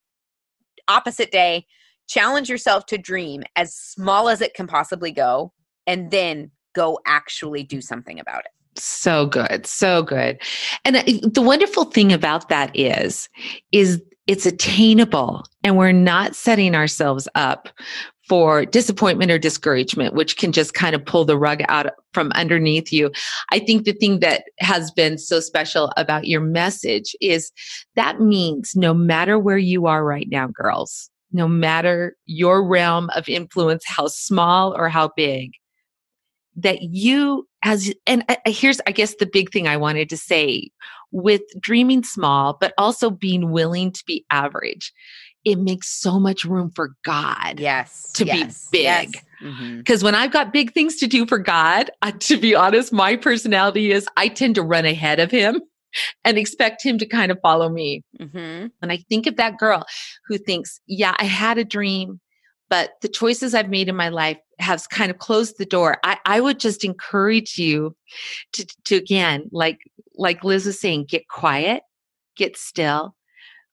[0.88, 1.66] opposite day
[2.10, 5.54] challenge yourself to dream as small as it can possibly go
[5.88, 8.80] and then go actually do something about it.
[8.80, 9.66] So good.
[9.66, 10.42] So good.
[10.86, 13.30] And uh, the wonderful thing about that is
[13.72, 17.70] is it's attainable and we're not setting ourselves up
[18.28, 22.94] for disappointment or discouragement, which can just kind of pull the rug out from underneath
[22.94, 23.12] you.
[23.52, 27.52] I think the thing that has been so special about your message is
[27.96, 33.30] that means no matter where you are right now, girls, no matter your realm of
[33.30, 35.52] influence, how small or how big,
[36.56, 40.70] that you as and here's i guess the big thing i wanted to say
[41.12, 44.94] with dreaming small but also being willing to be average
[45.46, 48.12] it makes so much room for god yes.
[48.12, 49.12] to yes, be big.
[49.42, 50.06] Because mm-hmm.
[50.06, 53.92] when i've got big things to do for god uh, to be honest my personality
[53.92, 55.62] is i tend to run ahead of him
[56.24, 58.68] and expect him to kind of follow me mm-hmm.
[58.82, 59.86] and i think of that girl
[60.28, 62.20] who thinks yeah i had a dream
[62.70, 65.98] but the choices I've made in my life have kind of closed the door.
[66.04, 67.96] I, I would just encourage you
[68.54, 69.80] to, to again, like,
[70.16, 71.82] like Liz was saying, get quiet,
[72.38, 73.16] get still,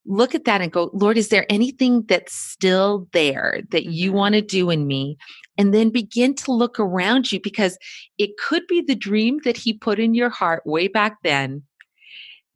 [0.05, 4.17] look at that and go, Lord, is there anything that's still there that you mm-hmm.
[4.17, 5.17] want to do in me?
[5.57, 7.77] And then begin to look around you because
[8.17, 11.63] it could be the dream that he put in your heart way back then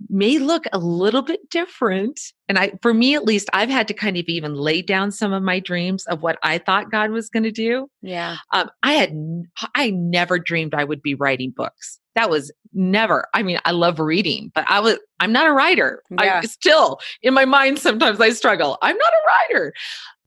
[0.09, 2.19] may look a little bit different.
[2.47, 5.33] And I, for me at least, I've had to kind of even lay down some
[5.33, 7.89] of my dreams of what I thought God was going to do.
[8.01, 8.37] Yeah.
[8.53, 9.13] Um, I had,
[9.75, 11.99] I never dreamed I would be writing books.
[12.15, 16.03] That was never, I mean, I love reading, but I was, I'm not a writer.
[16.09, 16.41] Yeah.
[16.43, 18.77] I still, in my mind, sometimes I struggle.
[18.81, 19.73] I'm not a writer.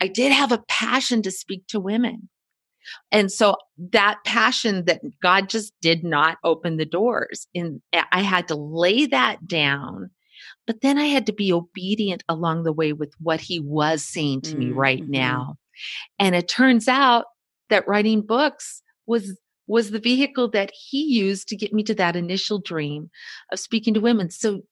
[0.01, 2.29] I did have a passion to speak to women.
[3.11, 3.57] And so
[3.93, 7.47] that passion that God just did not open the doors.
[7.55, 7.81] And
[8.13, 10.11] I had to lay that down.
[10.67, 14.43] But then I had to be obedient along the way with what he was saying
[14.43, 14.59] to mm-hmm.
[14.59, 15.13] me right mm-hmm.
[15.13, 15.57] now.
[16.19, 17.27] And it turns out
[17.71, 22.17] that writing books was was the vehicle that he used to get me to that
[22.17, 23.11] initial dream
[23.51, 24.31] of speaking to women.
[24.31, 24.63] So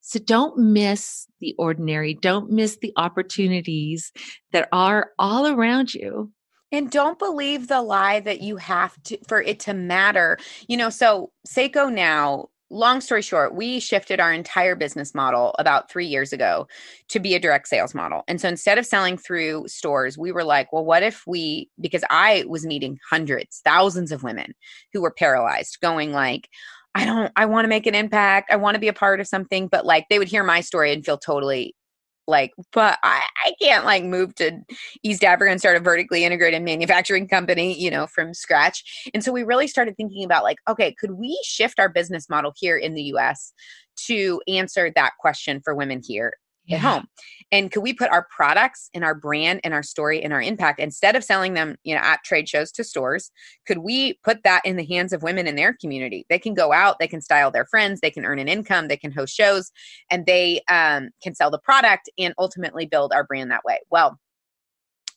[0.00, 4.10] so don't miss the ordinary, don't miss the opportunities
[4.52, 6.32] that are all around you
[6.72, 10.38] and don't believe the lie that you have to for it to matter.
[10.66, 15.90] You know, so Sseko now, long story short, we shifted our entire business model about
[15.90, 16.66] three years ago
[17.10, 18.24] to be a direct sales model.
[18.26, 22.02] And so instead of selling through stores, we were like, well, what if we, because
[22.08, 24.54] I was meeting hundreds, thousands of women
[24.94, 26.48] who were paralyzed, going like,
[26.94, 28.50] I don't, I want to make an impact.
[28.50, 29.68] I want to be a part of something.
[29.68, 31.74] But like they would hear my story and feel totally
[32.26, 34.60] like but I, I can't like move to
[35.02, 39.10] east africa and start a vertically integrated manufacturing company you know from scratch.
[39.14, 42.52] And so we really started thinking about like okay could we shift our business model
[42.56, 43.52] here in the us
[44.06, 46.34] to answer that question for women here
[46.64, 46.76] yeah.
[46.76, 47.06] at home.
[47.50, 50.80] And could we put our products and our brand and our story and our impact
[50.80, 53.30] instead of selling them, you know, at trade shows to stores,
[53.66, 56.24] could we put that in the hands of women in their community?
[56.28, 58.96] They can go out, they can style their friends, they can earn an income, they
[58.96, 59.70] can host shows,
[60.10, 63.80] and they um, can sell the product and ultimately build our brand that way.
[63.90, 64.18] Well,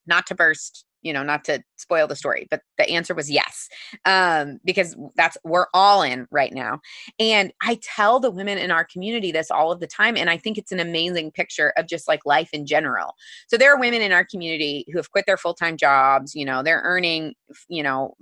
[0.07, 3.69] not to burst you know not to spoil the story but the answer was yes
[4.05, 6.79] um, because that's we're all in right now.
[7.19, 10.37] And i tell the women in our community this all of the time and i
[10.37, 13.13] think it's an amazing picture of just like life in general.
[13.47, 16.63] So there are women in our community who have quit their full-time jobs you know
[16.63, 17.35] they're earning
[17.69, 18.15] you know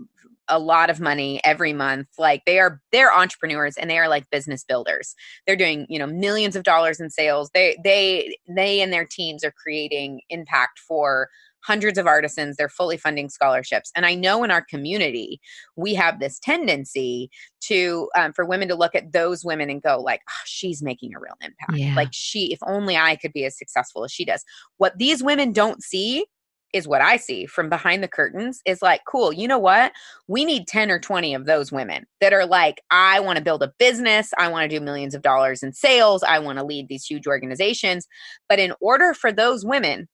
[0.50, 2.08] a lot of money every month.
[2.18, 5.16] Like they are they're entrepreneurs and they are like business builders.
[5.46, 7.50] They're doing you know millions of dollars in sales.
[7.54, 11.30] They they they and their teams are creating impact for
[11.64, 15.40] hundreds of artisans they're fully funding scholarships and i know in our community
[15.76, 17.30] we have this tendency
[17.62, 21.14] to um, for women to look at those women and go like oh, she's making
[21.16, 21.96] a real impact Yeah.
[21.96, 24.44] like she if only i could be as successful as she does
[24.78, 26.26] what these women don't see
[26.74, 29.94] is what I see from behind the curtains is like, cool, you know what?
[30.28, 33.62] We need 10 or 20 of those women that are like, I want to build
[33.64, 34.32] a business.
[34.38, 36.24] I want to do millions of dollars in sales.
[36.24, 38.08] I want to lead these huge organizations.
[38.50, 40.10] But in order for those women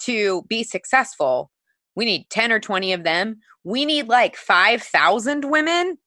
[0.00, 1.50] to be successful,
[1.94, 3.38] we need 10 or 20 of them.
[3.64, 5.98] We need like 5,000 women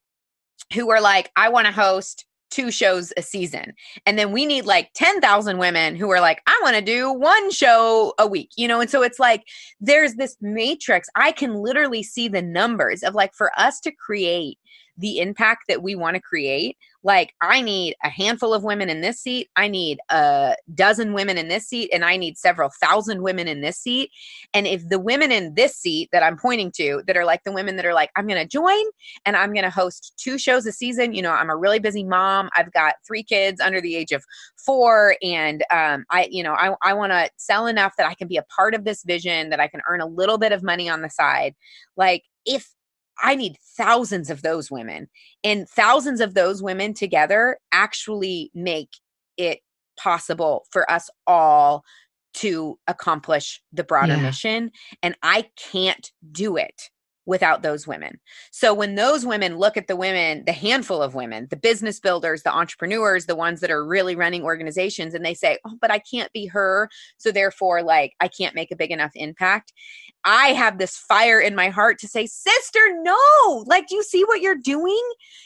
[0.74, 3.74] who are like, I want to host two shows a season.
[4.06, 7.50] And then we need like 10,000 women who are like, I want to do one
[7.50, 8.82] show a week, you know?
[8.82, 9.44] And so it's like
[9.80, 11.08] there's this matrix.
[11.16, 14.60] I can literally see the numbers of like for us to create
[15.02, 16.78] the impact that we want to create.
[17.04, 21.36] Like, I need a handful of women in this seat, I need a dozen women
[21.36, 24.12] in this seat, and I need several thousand women in this seat.
[24.54, 27.52] And if the women in this seat that I'm pointing to, that are like the
[27.52, 28.84] women that are like, I'm going to join
[29.26, 32.04] and I'm going to host two shows a season, you know, I'm a really busy
[32.04, 32.50] mom.
[32.56, 34.24] I've got three kids under the age of
[34.64, 38.28] four, and um, I, you know, I, I want to sell enough that I can
[38.28, 40.88] be a part of this vision, that I can earn a little bit of money
[40.88, 41.56] on the side.
[41.98, 42.70] Like, if
[43.20, 45.10] I need thousands of those women,
[45.44, 48.90] and thousands of those women together actually make
[49.38, 49.60] it
[49.98, 51.84] possible for us all
[52.34, 54.22] to accomplish the broader Yeah.
[54.22, 54.72] mission.
[55.04, 56.90] And I can't do it
[57.32, 58.20] without those women.
[58.52, 62.44] So when those women look at the women, the handful of women, the business builders,
[62.44, 66.00] the entrepreneurs, the ones that are really running organizations, and they say, Oh, but I
[66.00, 66.90] can't be her.
[67.16, 69.72] So therefore, like, I can't make a big enough impact.
[70.26, 73.64] I have this fire in my heart to say, Sister, no.
[73.66, 75.02] Like, do you see what you're doing?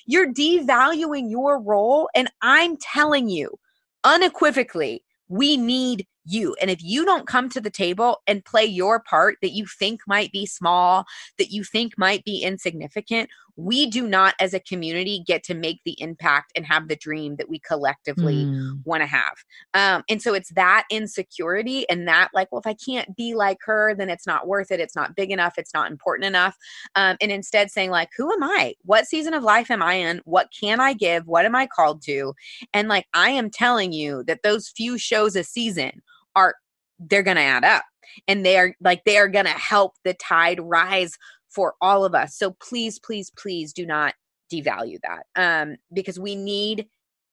[0.08, 2.10] You're devaluing your role.
[2.16, 3.60] And I'm telling you
[4.04, 6.56] unequivocally, we need you.
[6.62, 10.02] And if you don't come to the table and play your part that you think
[10.08, 11.06] might be small,
[11.38, 15.80] that you think might be insignificant, we do not as a community get to make
[15.86, 18.82] the impact and have the dream that we collectively Mm.
[18.84, 19.34] want to have.
[19.74, 23.60] Um, and so it's that insecurity and that, like, well, if I can't be like
[23.66, 24.82] her, then it's not worth it.
[24.82, 25.54] It's not big enough.
[25.58, 26.58] It's not important enough.
[26.96, 28.76] Um, and instead saying, like, who am I?
[28.84, 30.22] What season of life am I in?
[30.26, 31.26] What can I give?
[31.26, 32.34] What am I called to?
[32.74, 36.02] And like, I am telling you that those few shows a season
[36.36, 36.56] are,
[37.00, 37.84] they're going to add up
[38.28, 41.18] and they are like, they are going to help the tide rise
[41.50, 42.38] for all of us.
[42.38, 44.14] So please, please, please do not
[44.54, 46.88] devalue that um, because we need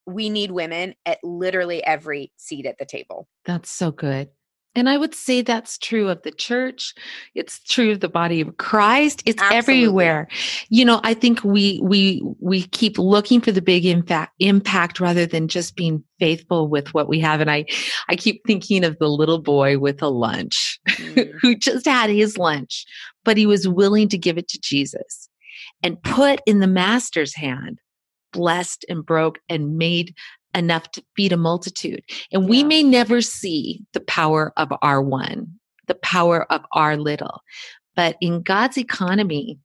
[0.05, 3.28] we need women at literally every seat at the table.
[3.44, 4.30] That's so good.
[4.74, 6.94] And I would say that's true of the church.
[7.34, 9.22] It's true of the body of Christ.
[9.26, 9.58] It's Absolutely.
[9.84, 10.28] everywhere.
[10.70, 15.26] You know, I think we we we keep looking for the big impact impact rather
[15.26, 17.40] than just being faithful with what we have.
[17.40, 17.66] And I
[18.08, 21.32] I keep thinking of the little boy with a lunch Mm.
[21.40, 22.84] who just had his lunch,
[23.24, 25.28] but he was willing to give it to Jesus
[25.82, 27.78] and put in the master's hand,
[28.32, 30.14] blessed and broke and made
[30.55, 32.03] enough to feed a multitude.
[32.32, 35.48] And we may never see the power of our one,
[35.86, 37.40] the power of our little.
[37.96, 39.59] But in God's economy,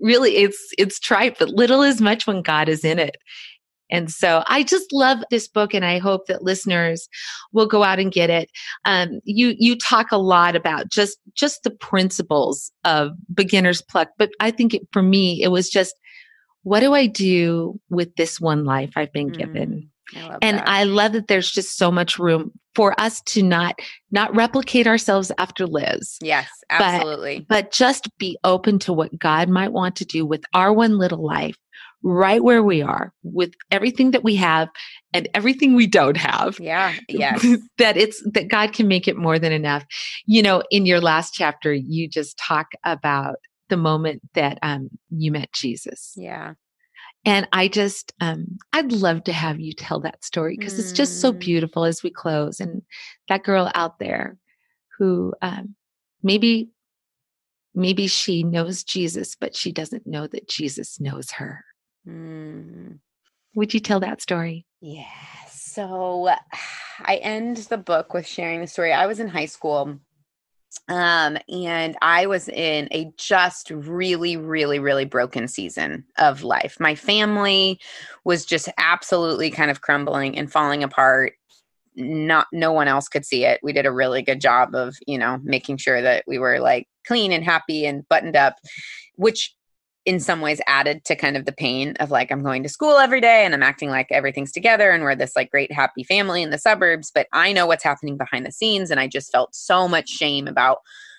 [0.00, 3.16] really it's it's trite, but little is much when God is in it.
[3.90, 7.08] And so I just love this book and I hope that listeners
[7.52, 8.50] will go out and get it.
[8.84, 14.30] Um, you you talk a lot about just just the principles of beginner's pluck, but
[14.40, 15.94] I think it, for me it was just
[16.64, 19.90] what do I do with this one life I've been given?
[20.16, 20.68] I and that.
[20.68, 23.78] i love that there's just so much room for us to not
[24.10, 27.46] not replicate ourselves after liz yes, absolutely.
[27.48, 31.24] but just be open to what god might want to do with our one little
[31.24, 31.56] life
[32.02, 34.68] right where we are with everything that we have
[35.12, 37.44] and everything we don't have yeah, yes.
[37.78, 39.84] that it's that god can make it more than enough
[40.26, 43.36] you know in your last chapter you just talk about
[43.68, 46.54] the moment that um, you met jesus Yeah.
[47.24, 51.20] And I just, um, I'd love to have you tell that story because it's just
[51.20, 51.38] so Mm.
[51.40, 52.60] beautiful as we close.
[52.60, 52.82] And
[53.28, 54.36] that girl out there
[54.98, 55.74] who um,
[56.22, 56.70] maybe,
[57.74, 61.64] maybe she knows Jesus, but she doesn't know that Jesus knows her.
[62.06, 62.98] Mm.
[63.54, 64.66] Would you tell that story?
[64.80, 65.04] Yeah.
[65.50, 66.28] So
[67.00, 68.92] I end the book with sharing the story.
[68.92, 69.98] I was in high school
[70.88, 76.76] um and I was in a just really really really broken season of life.
[76.80, 77.80] My family
[78.24, 81.34] was just absolutely kind of crumbling and falling apart.
[81.96, 83.60] Not no one else could see it.
[83.62, 86.86] We did a really good job of, you know, making sure that we were like
[87.06, 88.56] clean and happy and buttoned up,
[89.16, 89.54] which
[90.08, 92.96] in some ways added to kind of the pain of like I'm going to school
[92.96, 96.42] every day and I'm acting like everything's together and we're this like great happy family
[96.42, 99.54] in the suburbs, but I know what's happening behind the scenes and I just felt
[99.54, 100.78] so much shame about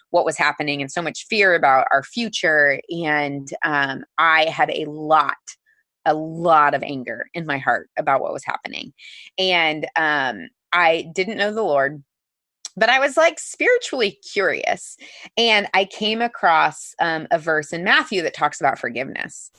[0.10, 2.82] what was happening and so much fear about our future.
[2.90, 5.36] And um, I had a lot
[6.06, 8.92] a lot of anger in my heart about what was happening.
[9.38, 12.04] And um, I didn't know the Lord
[12.80, 14.98] but I was like spiritually curious.
[15.38, 19.52] And I came across um, a verse in Matthew that talks about forgiveness.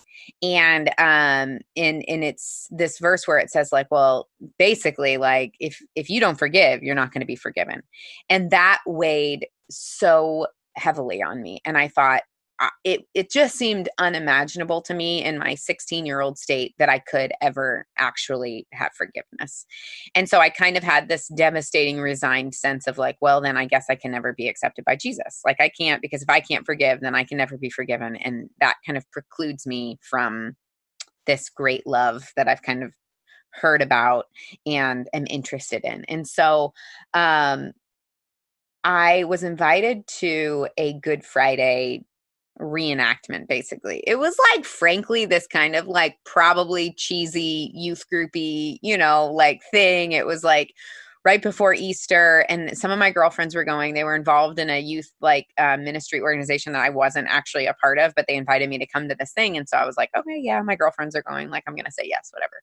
[0.43, 5.81] And um in in it's this verse where it says like well basically like if
[5.97, 7.83] if you don't forgive you're not going to be forgiven.
[8.29, 10.47] And that weighed so
[10.77, 12.23] heavily on me and I thought
[12.85, 16.99] it it just seemed unimaginable to me in my 16 year old state that I
[16.99, 19.65] could ever actually have forgiveness.
[20.15, 23.65] And so I kind of had this devastating resigned sense of like, well, then I
[23.65, 25.41] guess I can never be accepted by Jesus.
[25.45, 28.51] Like I can't because if I can't forgive, then I can never be forgiven and
[28.61, 30.57] that kind of precludes me from
[31.27, 32.93] this great love that I've kind of
[33.53, 34.27] heard about
[34.67, 36.05] and am interested in.
[36.09, 36.73] And so
[37.15, 37.73] um
[38.85, 42.05] I was invited to a Good Friday
[42.61, 44.03] reenactment basically.
[44.07, 49.63] It was like frankly this kind of like probably cheesy youth groupy you know like
[49.71, 50.13] thing.
[50.13, 50.75] It was like
[51.25, 53.95] right before easter and some of my girlfriends were going.
[53.95, 57.75] They were involved in a youth like uh, ministry organization that i wasn't actually a
[57.75, 59.97] part of but they invited me to come to this thing and so i was
[59.97, 61.51] like okay yeah my girlfriends are going.
[61.51, 62.63] Like i'm gonna say yes whatever.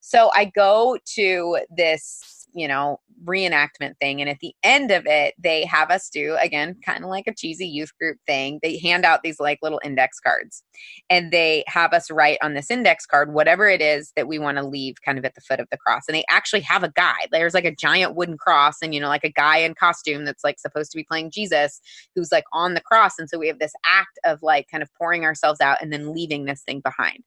[0.00, 4.20] So i go to this you know, reenactment thing.
[4.20, 7.34] And at the end of it, they have us do, again, kind of like a
[7.34, 8.60] cheesy youth group thing.
[8.62, 10.62] They hand out these like little index cards
[11.10, 14.56] and they have us write on this index card whatever it is that we want
[14.56, 16.04] to leave kind of at the foot of the cross.
[16.08, 17.28] And they actually have a guide.
[17.30, 20.44] There's like a giant wooden cross and, you know, like a guy in costume that's
[20.44, 21.80] like supposed to be playing Jesus
[22.14, 23.18] who's like on the cross.
[23.18, 26.14] And so we have this act of like kind of pouring ourselves out and then
[26.14, 27.22] leaving this thing behind.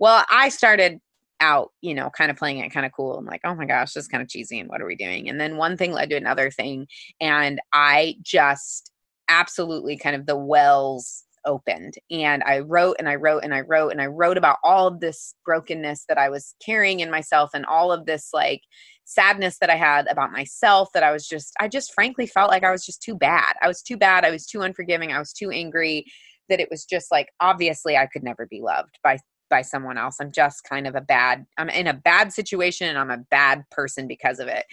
[0.00, 0.98] Well, I started
[1.44, 3.18] out, you know, kind of playing it kind of cool.
[3.18, 4.58] I'm like, oh my gosh, this is kind of cheesy.
[4.58, 5.28] And what are we doing?
[5.28, 6.86] And then one thing led to another thing.
[7.20, 8.90] And I just
[9.28, 11.94] absolutely kind of the wells opened.
[12.10, 15.00] And I wrote and I wrote and I wrote and I wrote about all of
[15.00, 18.62] this brokenness that I was carrying in myself and all of this like
[19.04, 22.64] sadness that I had about myself that I was just, I just frankly felt like
[22.64, 23.54] I was just too bad.
[23.60, 24.24] I was too bad.
[24.24, 25.12] I was too unforgiving.
[25.12, 26.06] I was too angry
[26.48, 29.18] that it was just like obviously I could never be loved by
[29.54, 30.16] by someone else.
[30.20, 33.62] I'm just kind of a bad, I'm in a bad situation and I'm a bad
[33.70, 34.64] person because of it.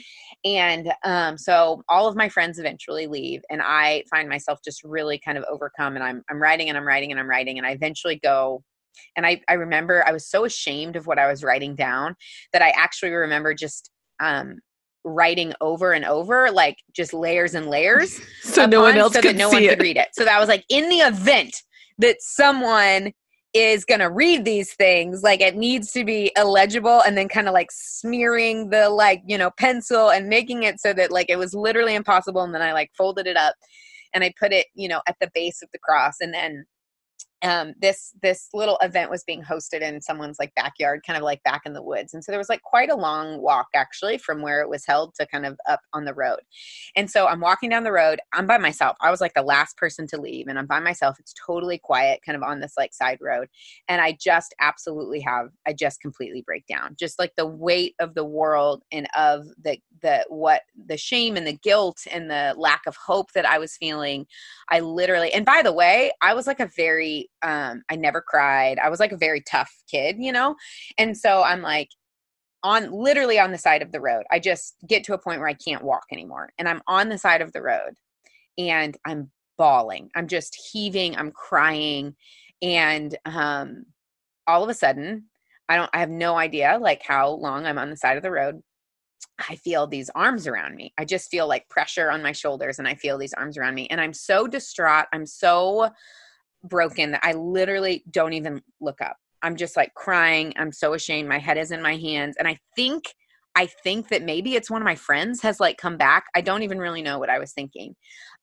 [0.43, 5.19] And um, so all of my friends eventually leave and I find myself just really
[5.23, 7.73] kind of overcome and I'm, I'm writing and I'm writing and I'm writing and I
[7.73, 8.63] eventually go
[9.15, 12.15] and I, I remember I was so ashamed of what I was writing down
[12.51, 14.61] that I actually remember just um,
[15.03, 19.35] writing over and over, like just layers and layers, so no one else so could
[19.35, 19.69] that no one it.
[19.69, 20.07] could read it.
[20.13, 21.55] So that was like in the event
[21.99, 23.13] that someone
[23.53, 27.47] is going to read these things like it needs to be illegible and then kind
[27.47, 31.35] of like smearing the like you know pencil and making it so that like it
[31.35, 33.53] was literally impossible and then i like folded it up
[34.13, 36.65] and i put it you know at the base of the cross and then
[37.43, 41.41] um, this this little event was being hosted in someone's like backyard, kind of like
[41.43, 42.13] back in the woods.
[42.13, 45.15] And so there was like quite a long walk actually from where it was held
[45.15, 46.41] to kind of up on the road.
[46.95, 48.19] And so I'm walking down the road.
[48.33, 48.95] I'm by myself.
[49.01, 51.17] I was like the last person to leave, and I'm by myself.
[51.19, 53.47] It's totally quiet, kind of on this like side road.
[53.87, 56.95] And I just absolutely have I just completely break down.
[56.99, 61.47] Just like the weight of the world and of the the what the shame and
[61.47, 64.27] the guilt and the lack of hope that I was feeling.
[64.69, 68.79] I literally and by the way, I was like a very um, I never cried.
[68.79, 70.55] I was like a very tough kid, you know?
[70.97, 71.89] And so I'm like,
[72.63, 74.23] on literally on the side of the road.
[74.31, 76.51] I just get to a point where I can't walk anymore.
[76.57, 77.93] And I'm on the side of the road
[78.57, 80.09] and I'm bawling.
[80.15, 82.15] I'm just heaving, I'm crying.
[82.61, 83.85] And um
[84.47, 85.25] all of a sudden,
[85.69, 88.31] I don't I have no idea like how long I'm on the side of the
[88.31, 88.61] road.
[89.49, 90.93] I feel these arms around me.
[90.99, 93.87] I just feel like pressure on my shoulders and I feel these arms around me.
[93.89, 95.05] And I'm so distraught.
[95.13, 95.89] I'm so
[96.63, 99.17] broken that I literally don't even look up.
[99.41, 100.53] I'm just like crying.
[100.57, 101.27] I'm so ashamed.
[101.27, 102.35] My head is in my hands.
[102.37, 103.05] And I think
[103.53, 106.25] I think that maybe it's one of my friends has like come back.
[106.33, 107.95] I don't even really know what I was thinking.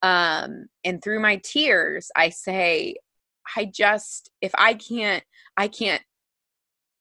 [0.03, 2.97] Um and through my tears I say
[3.57, 5.25] I just if I can't
[5.57, 6.03] I can't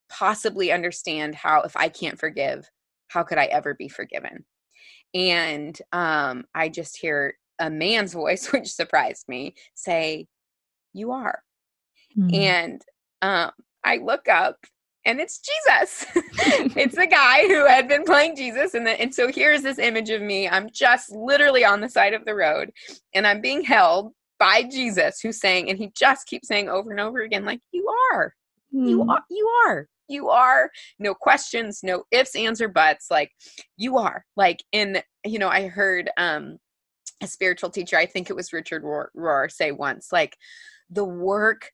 [0.09, 2.69] possibly understand how if I can't forgive
[3.09, 4.45] how could I ever be forgiven?
[5.13, 10.27] And um I just hear a man's voice which surprised me say
[10.97, 11.41] you are.
[12.17, 12.35] Mm-hmm.
[12.35, 12.81] And
[13.21, 13.51] um,
[13.83, 14.57] I look up
[15.05, 16.05] and it's Jesus.
[16.75, 18.73] it's the guy who had been playing Jesus.
[18.73, 20.49] And, the, and so here's this image of me.
[20.49, 22.71] I'm just literally on the side of the road
[23.13, 26.99] and I'm being held by Jesus who's saying, and he just keeps saying over and
[26.99, 28.33] over again, like, you are,
[28.73, 28.87] mm.
[28.87, 30.69] you are, you are, you are,
[30.99, 33.31] no questions, no ifs, ands, or buts, like
[33.77, 34.25] you are.
[34.35, 36.59] Like in, you know, I heard um
[37.21, 40.37] a spiritual teacher, I think it was Richard Rohr, say once, like
[40.89, 41.71] the work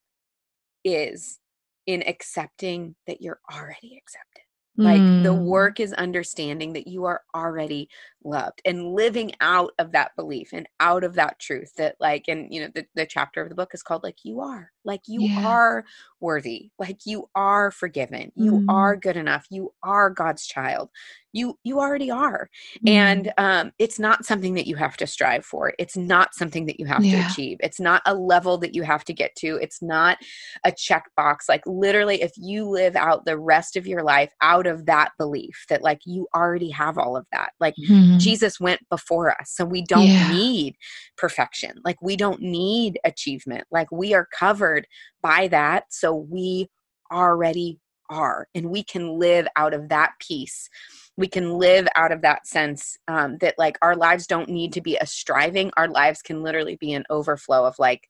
[0.84, 1.38] is
[1.86, 4.42] in accepting that you're already accepted.
[4.76, 5.22] Like mm.
[5.22, 7.88] the work is understanding that you are already
[8.24, 12.52] loved and living out of that belief and out of that truth that like and
[12.52, 15.20] you know the, the chapter of the book is called like you are like you
[15.22, 15.46] yeah.
[15.46, 15.84] are
[16.20, 18.64] worthy like you are forgiven you mm.
[18.68, 20.88] are good enough you are god's child
[21.32, 22.48] you you already are
[22.84, 22.90] mm.
[22.90, 26.80] and um it's not something that you have to strive for it's not something that
[26.80, 27.20] you have yeah.
[27.20, 30.16] to achieve it's not a level that you have to get to it's not
[30.64, 34.86] a checkbox like literally if you live out the rest of your life out of
[34.86, 38.13] that belief that like you already have all of that like mm.
[38.18, 39.50] Jesus went before us.
[39.50, 40.32] So we don't yeah.
[40.32, 40.76] need
[41.16, 41.80] perfection.
[41.84, 43.64] Like we don't need achievement.
[43.70, 44.86] Like we are covered
[45.22, 45.84] by that.
[45.90, 46.68] So we
[47.12, 47.78] already
[48.10, 50.68] are and we can live out of that peace.
[51.16, 54.80] We can live out of that sense um, that like our lives don't need to
[54.80, 55.70] be a striving.
[55.76, 58.08] Our lives can literally be an overflow of like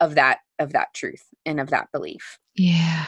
[0.00, 2.38] of that of that truth and of that belief.
[2.54, 3.06] Yeah.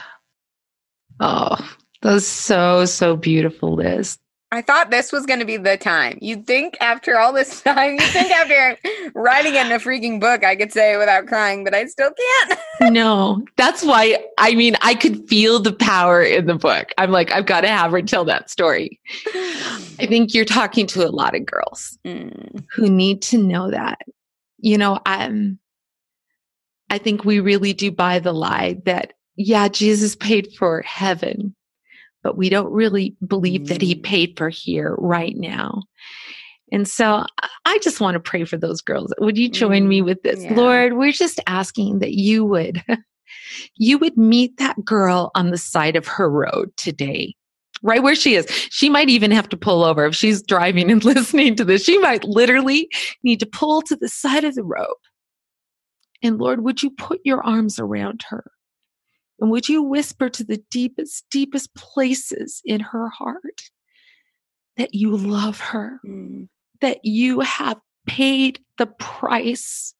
[1.20, 1.56] Oh
[2.02, 4.18] that's so so beautiful liz
[4.50, 6.18] I thought this was going to be the time.
[6.22, 8.78] You'd think after all this time, you'd think after
[9.14, 12.10] writing it in a freaking book, I could say it without crying, but I still
[12.10, 12.60] can't.
[12.92, 14.24] no, that's why.
[14.38, 16.88] I mean, I could feel the power in the book.
[16.96, 18.98] I'm like, I've got to have her tell that story.
[19.34, 22.64] I think you're talking to a lot of girls mm.
[22.74, 24.00] who need to know that.
[24.58, 25.58] You know, I'm.
[26.90, 31.54] I think we really do buy the lie that yeah, Jesus paid for heaven
[32.22, 33.68] but we don't really believe mm.
[33.68, 34.02] that he mm.
[34.02, 35.82] paid for here right now.
[36.70, 37.24] And so
[37.64, 39.12] I just want to pray for those girls.
[39.18, 39.88] Would you join mm.
[39.88, 40.42] me with this?
[40.42, 40.54] Yeah.
[40.54, 42.82] Lord, we're just asking that you would
[43.76, 47.34] you would meet that girl on the side of her road today.
[47.82, 48.46] Right where she is.
[48.70, 51.84] She might even have to pull over if she's driving and listening to this.
[51.84, 52.88] She might literally
[53.22, 54.96] need to pull to the side of the road.
[56.22, 58.50] And Lord, would you put your arms around her?
[59.40, 63.62] And would you whisper to the deepest, deepest places in her heart
[64.76, 66.48] that you love her, mm.
[66.80, 69.94] that you have paid the price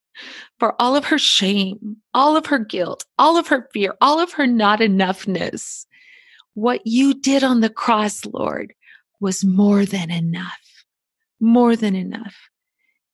[0.59, 4.33] for all of her shame, all of her guilt, all of her fear, all of
[4.33, 5.87] her not enoughness.
[6.55, 8.75] What you did on the cross, Lord,
[9.21, 10.85] was more than enough,
[11.41, 12.37] more than enough.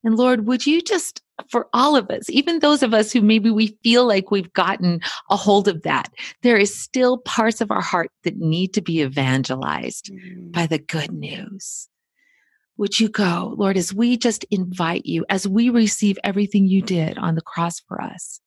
[0.02, 3.50] And Lord, would you just, for all of us, even those of us who maybe
[3.50, 6.12] we feel like we've gotten a hold of that,
[6.42, 10.50] there is still parts of our heart that need to be evangelized mm-hmm.
[10.50, 11.88] by the good news.
[12.76, 17.18] Would you go, Lord, as we just invite you, as we receive everything you did
[17.18, 18.40] on the cross for us?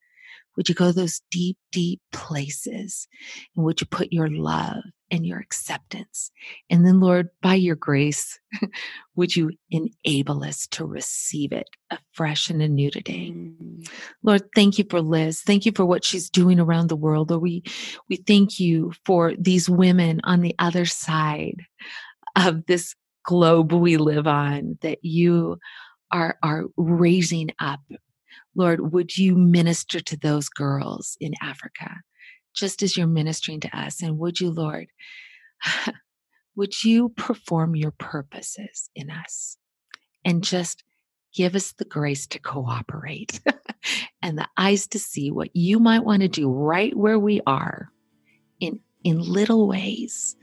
[0.58, 3.08] Would you go those deep, deep places?
[3.56, 6.32] And would you put your love and your acceptance.
[6.70, 8.40] And then, Lord, by your grace,
[9.16, 13.32] would you enable us to receive it afresh and anew today?
[13.34, 13.90] Mm.
[14.24, 15.42] Lord, thank you for Liz.
[15.42, 17.30] Thank you for what she's doing around the world.
[17.30, 17.64] Lord, we,
[18.10, 21.62] we thank you for these women on the other side
[22.36, 22.94] of this
[23.24, 25.58] globe we live on that you
[26.12, 27.80] are, are raising up.
[28.58, 32.02] Lord, would you minister to those girls in Africa?
[32.58, 34.02] just as you're ministering to us.
[34.02, 34.88] And would you, Lord,
[36.56, 39.58] would you perform your purposes in us
[40.26, 40.84] and just
[41.34, 43.40] give us the grace to cooperate
[44.22, 47.92] and the eyes to see what you might want to do right where we are
[48.60, 50.36] in, in little ways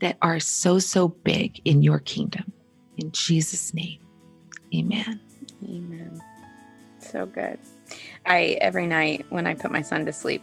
[0.00, 2.50] that are so, so big in your kingdom.
[2.96, 4.00] In Jesus' name,
[4.74, 5.20] amen.
[5.62, 6.22] Amen.
[7.10, 7.58] So good.
[8.24, 10.42] I, every night when I put my son to sleep,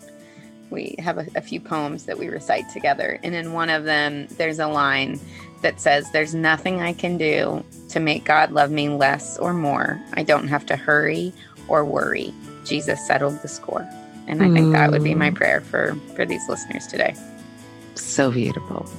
[0.69, 3.19] we have a, a, few poems that we recite together.
[3.23, 5.19] And in one of them, there's a line
[5.61, 10.01] that says, There's nothing I can do to make God love me less or more.
[10.13, 11.33] I don't have to hurry
[11.69, 12.33] or worry.
[12.65, 13.87] Jesus settled the score.
[14.27, 15.35] And I think that would be my mm.
[15.35, 17.15] prayer for, for these listeners today.
[17.95, 18.89] So beautiful.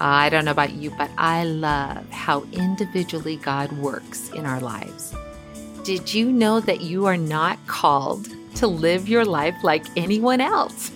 [0.00, 5.14] I don't know about you, but I love how individually God works in our lives.
[5.84, 10.90] Did you know that you are not called to live your life like anyone else.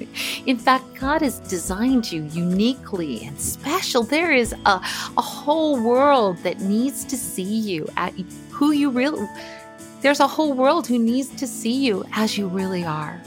[0.45, 4.03] In fact, God has designed you uniquely and special.
[4.03, 4.81] There is a,
[5.17, 8.13] a whole world that needs to see you at
[8.51, 9.27] who you really
[10.05, 13.23] there's a whole world who needs to see you as you really are.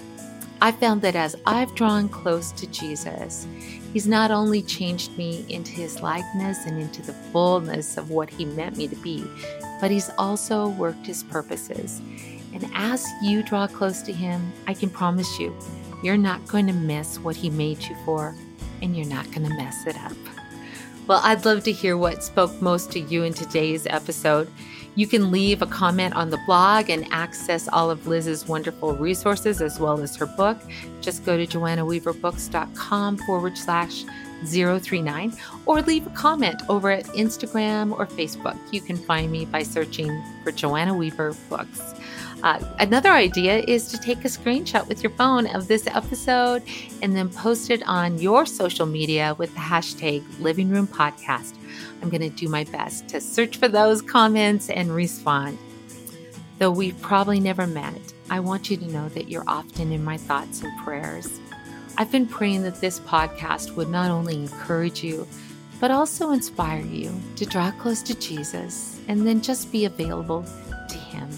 [0.62, 3.48] I found that as I've drawn close to Jesus,
[3.94, 8.46] He's not only changed me into His likeness and into the fullness of what He
[8.46, 9.26] meant me to be,
[9.80, 12.02] but He's also worked His purposes
[12.54, 15.56] And as you draw close to Him, I can promise you,
[16.04, 18.36] you're not going to miss what He made you for,
[18.82, 20.14] and you're not going to mess it up.
[21.08, 24.52] Well, I'd love to hear what spoke most to you in today's episode.
[24.96, 29.62] You can leave a comment on the blog and access all of Liz's wonderful resources
[29.62, 30.58] as well as her book.
[31.02, 34.04] Just go to joannaweaverbooks.com forward slash
[34.46, 35.34] 039
[35.66, 38.58] or leave a comment over at Instagram or Facebook.
[38.72, 41.94] You can find me by searching for Joanna Weaver Books.
[42.44, 46.62] Uh, another idea is to take a screenshot with your phone of this episode
[47.02, 51.56] and then post it on your social media with the hashtag Living Room Podcast.
[52.02, 55.58] I'm going to do my best to search for those comments and respond.
[56.60, 60.18] Though we've probably never met, I want you to know that you're often in my
[60.18, 61.40] thoughts and prayers.
[61.98, 65.28] I've been praying that this podcast would not only encourage you,
[65.80, 70.46] but also inspire you to draw close to Jesus and then just be available
[70.90, 71.30] to Him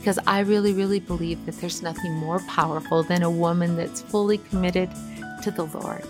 [0.00, 4.38] because I really, really believe that there's nothing more powerful than a woman that's fully
[4.38, 4.88] committed
[5.42, 6.04] to the Lord,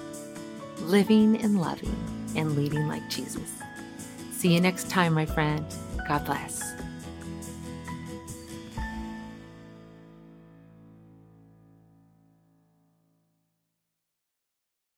[0.83, 1.97] living and loving
[2.37, 3.51] and leading like Jesus.
[4.31, 5.65] See you next time, my friend.
[6.07, 6.80] God bless.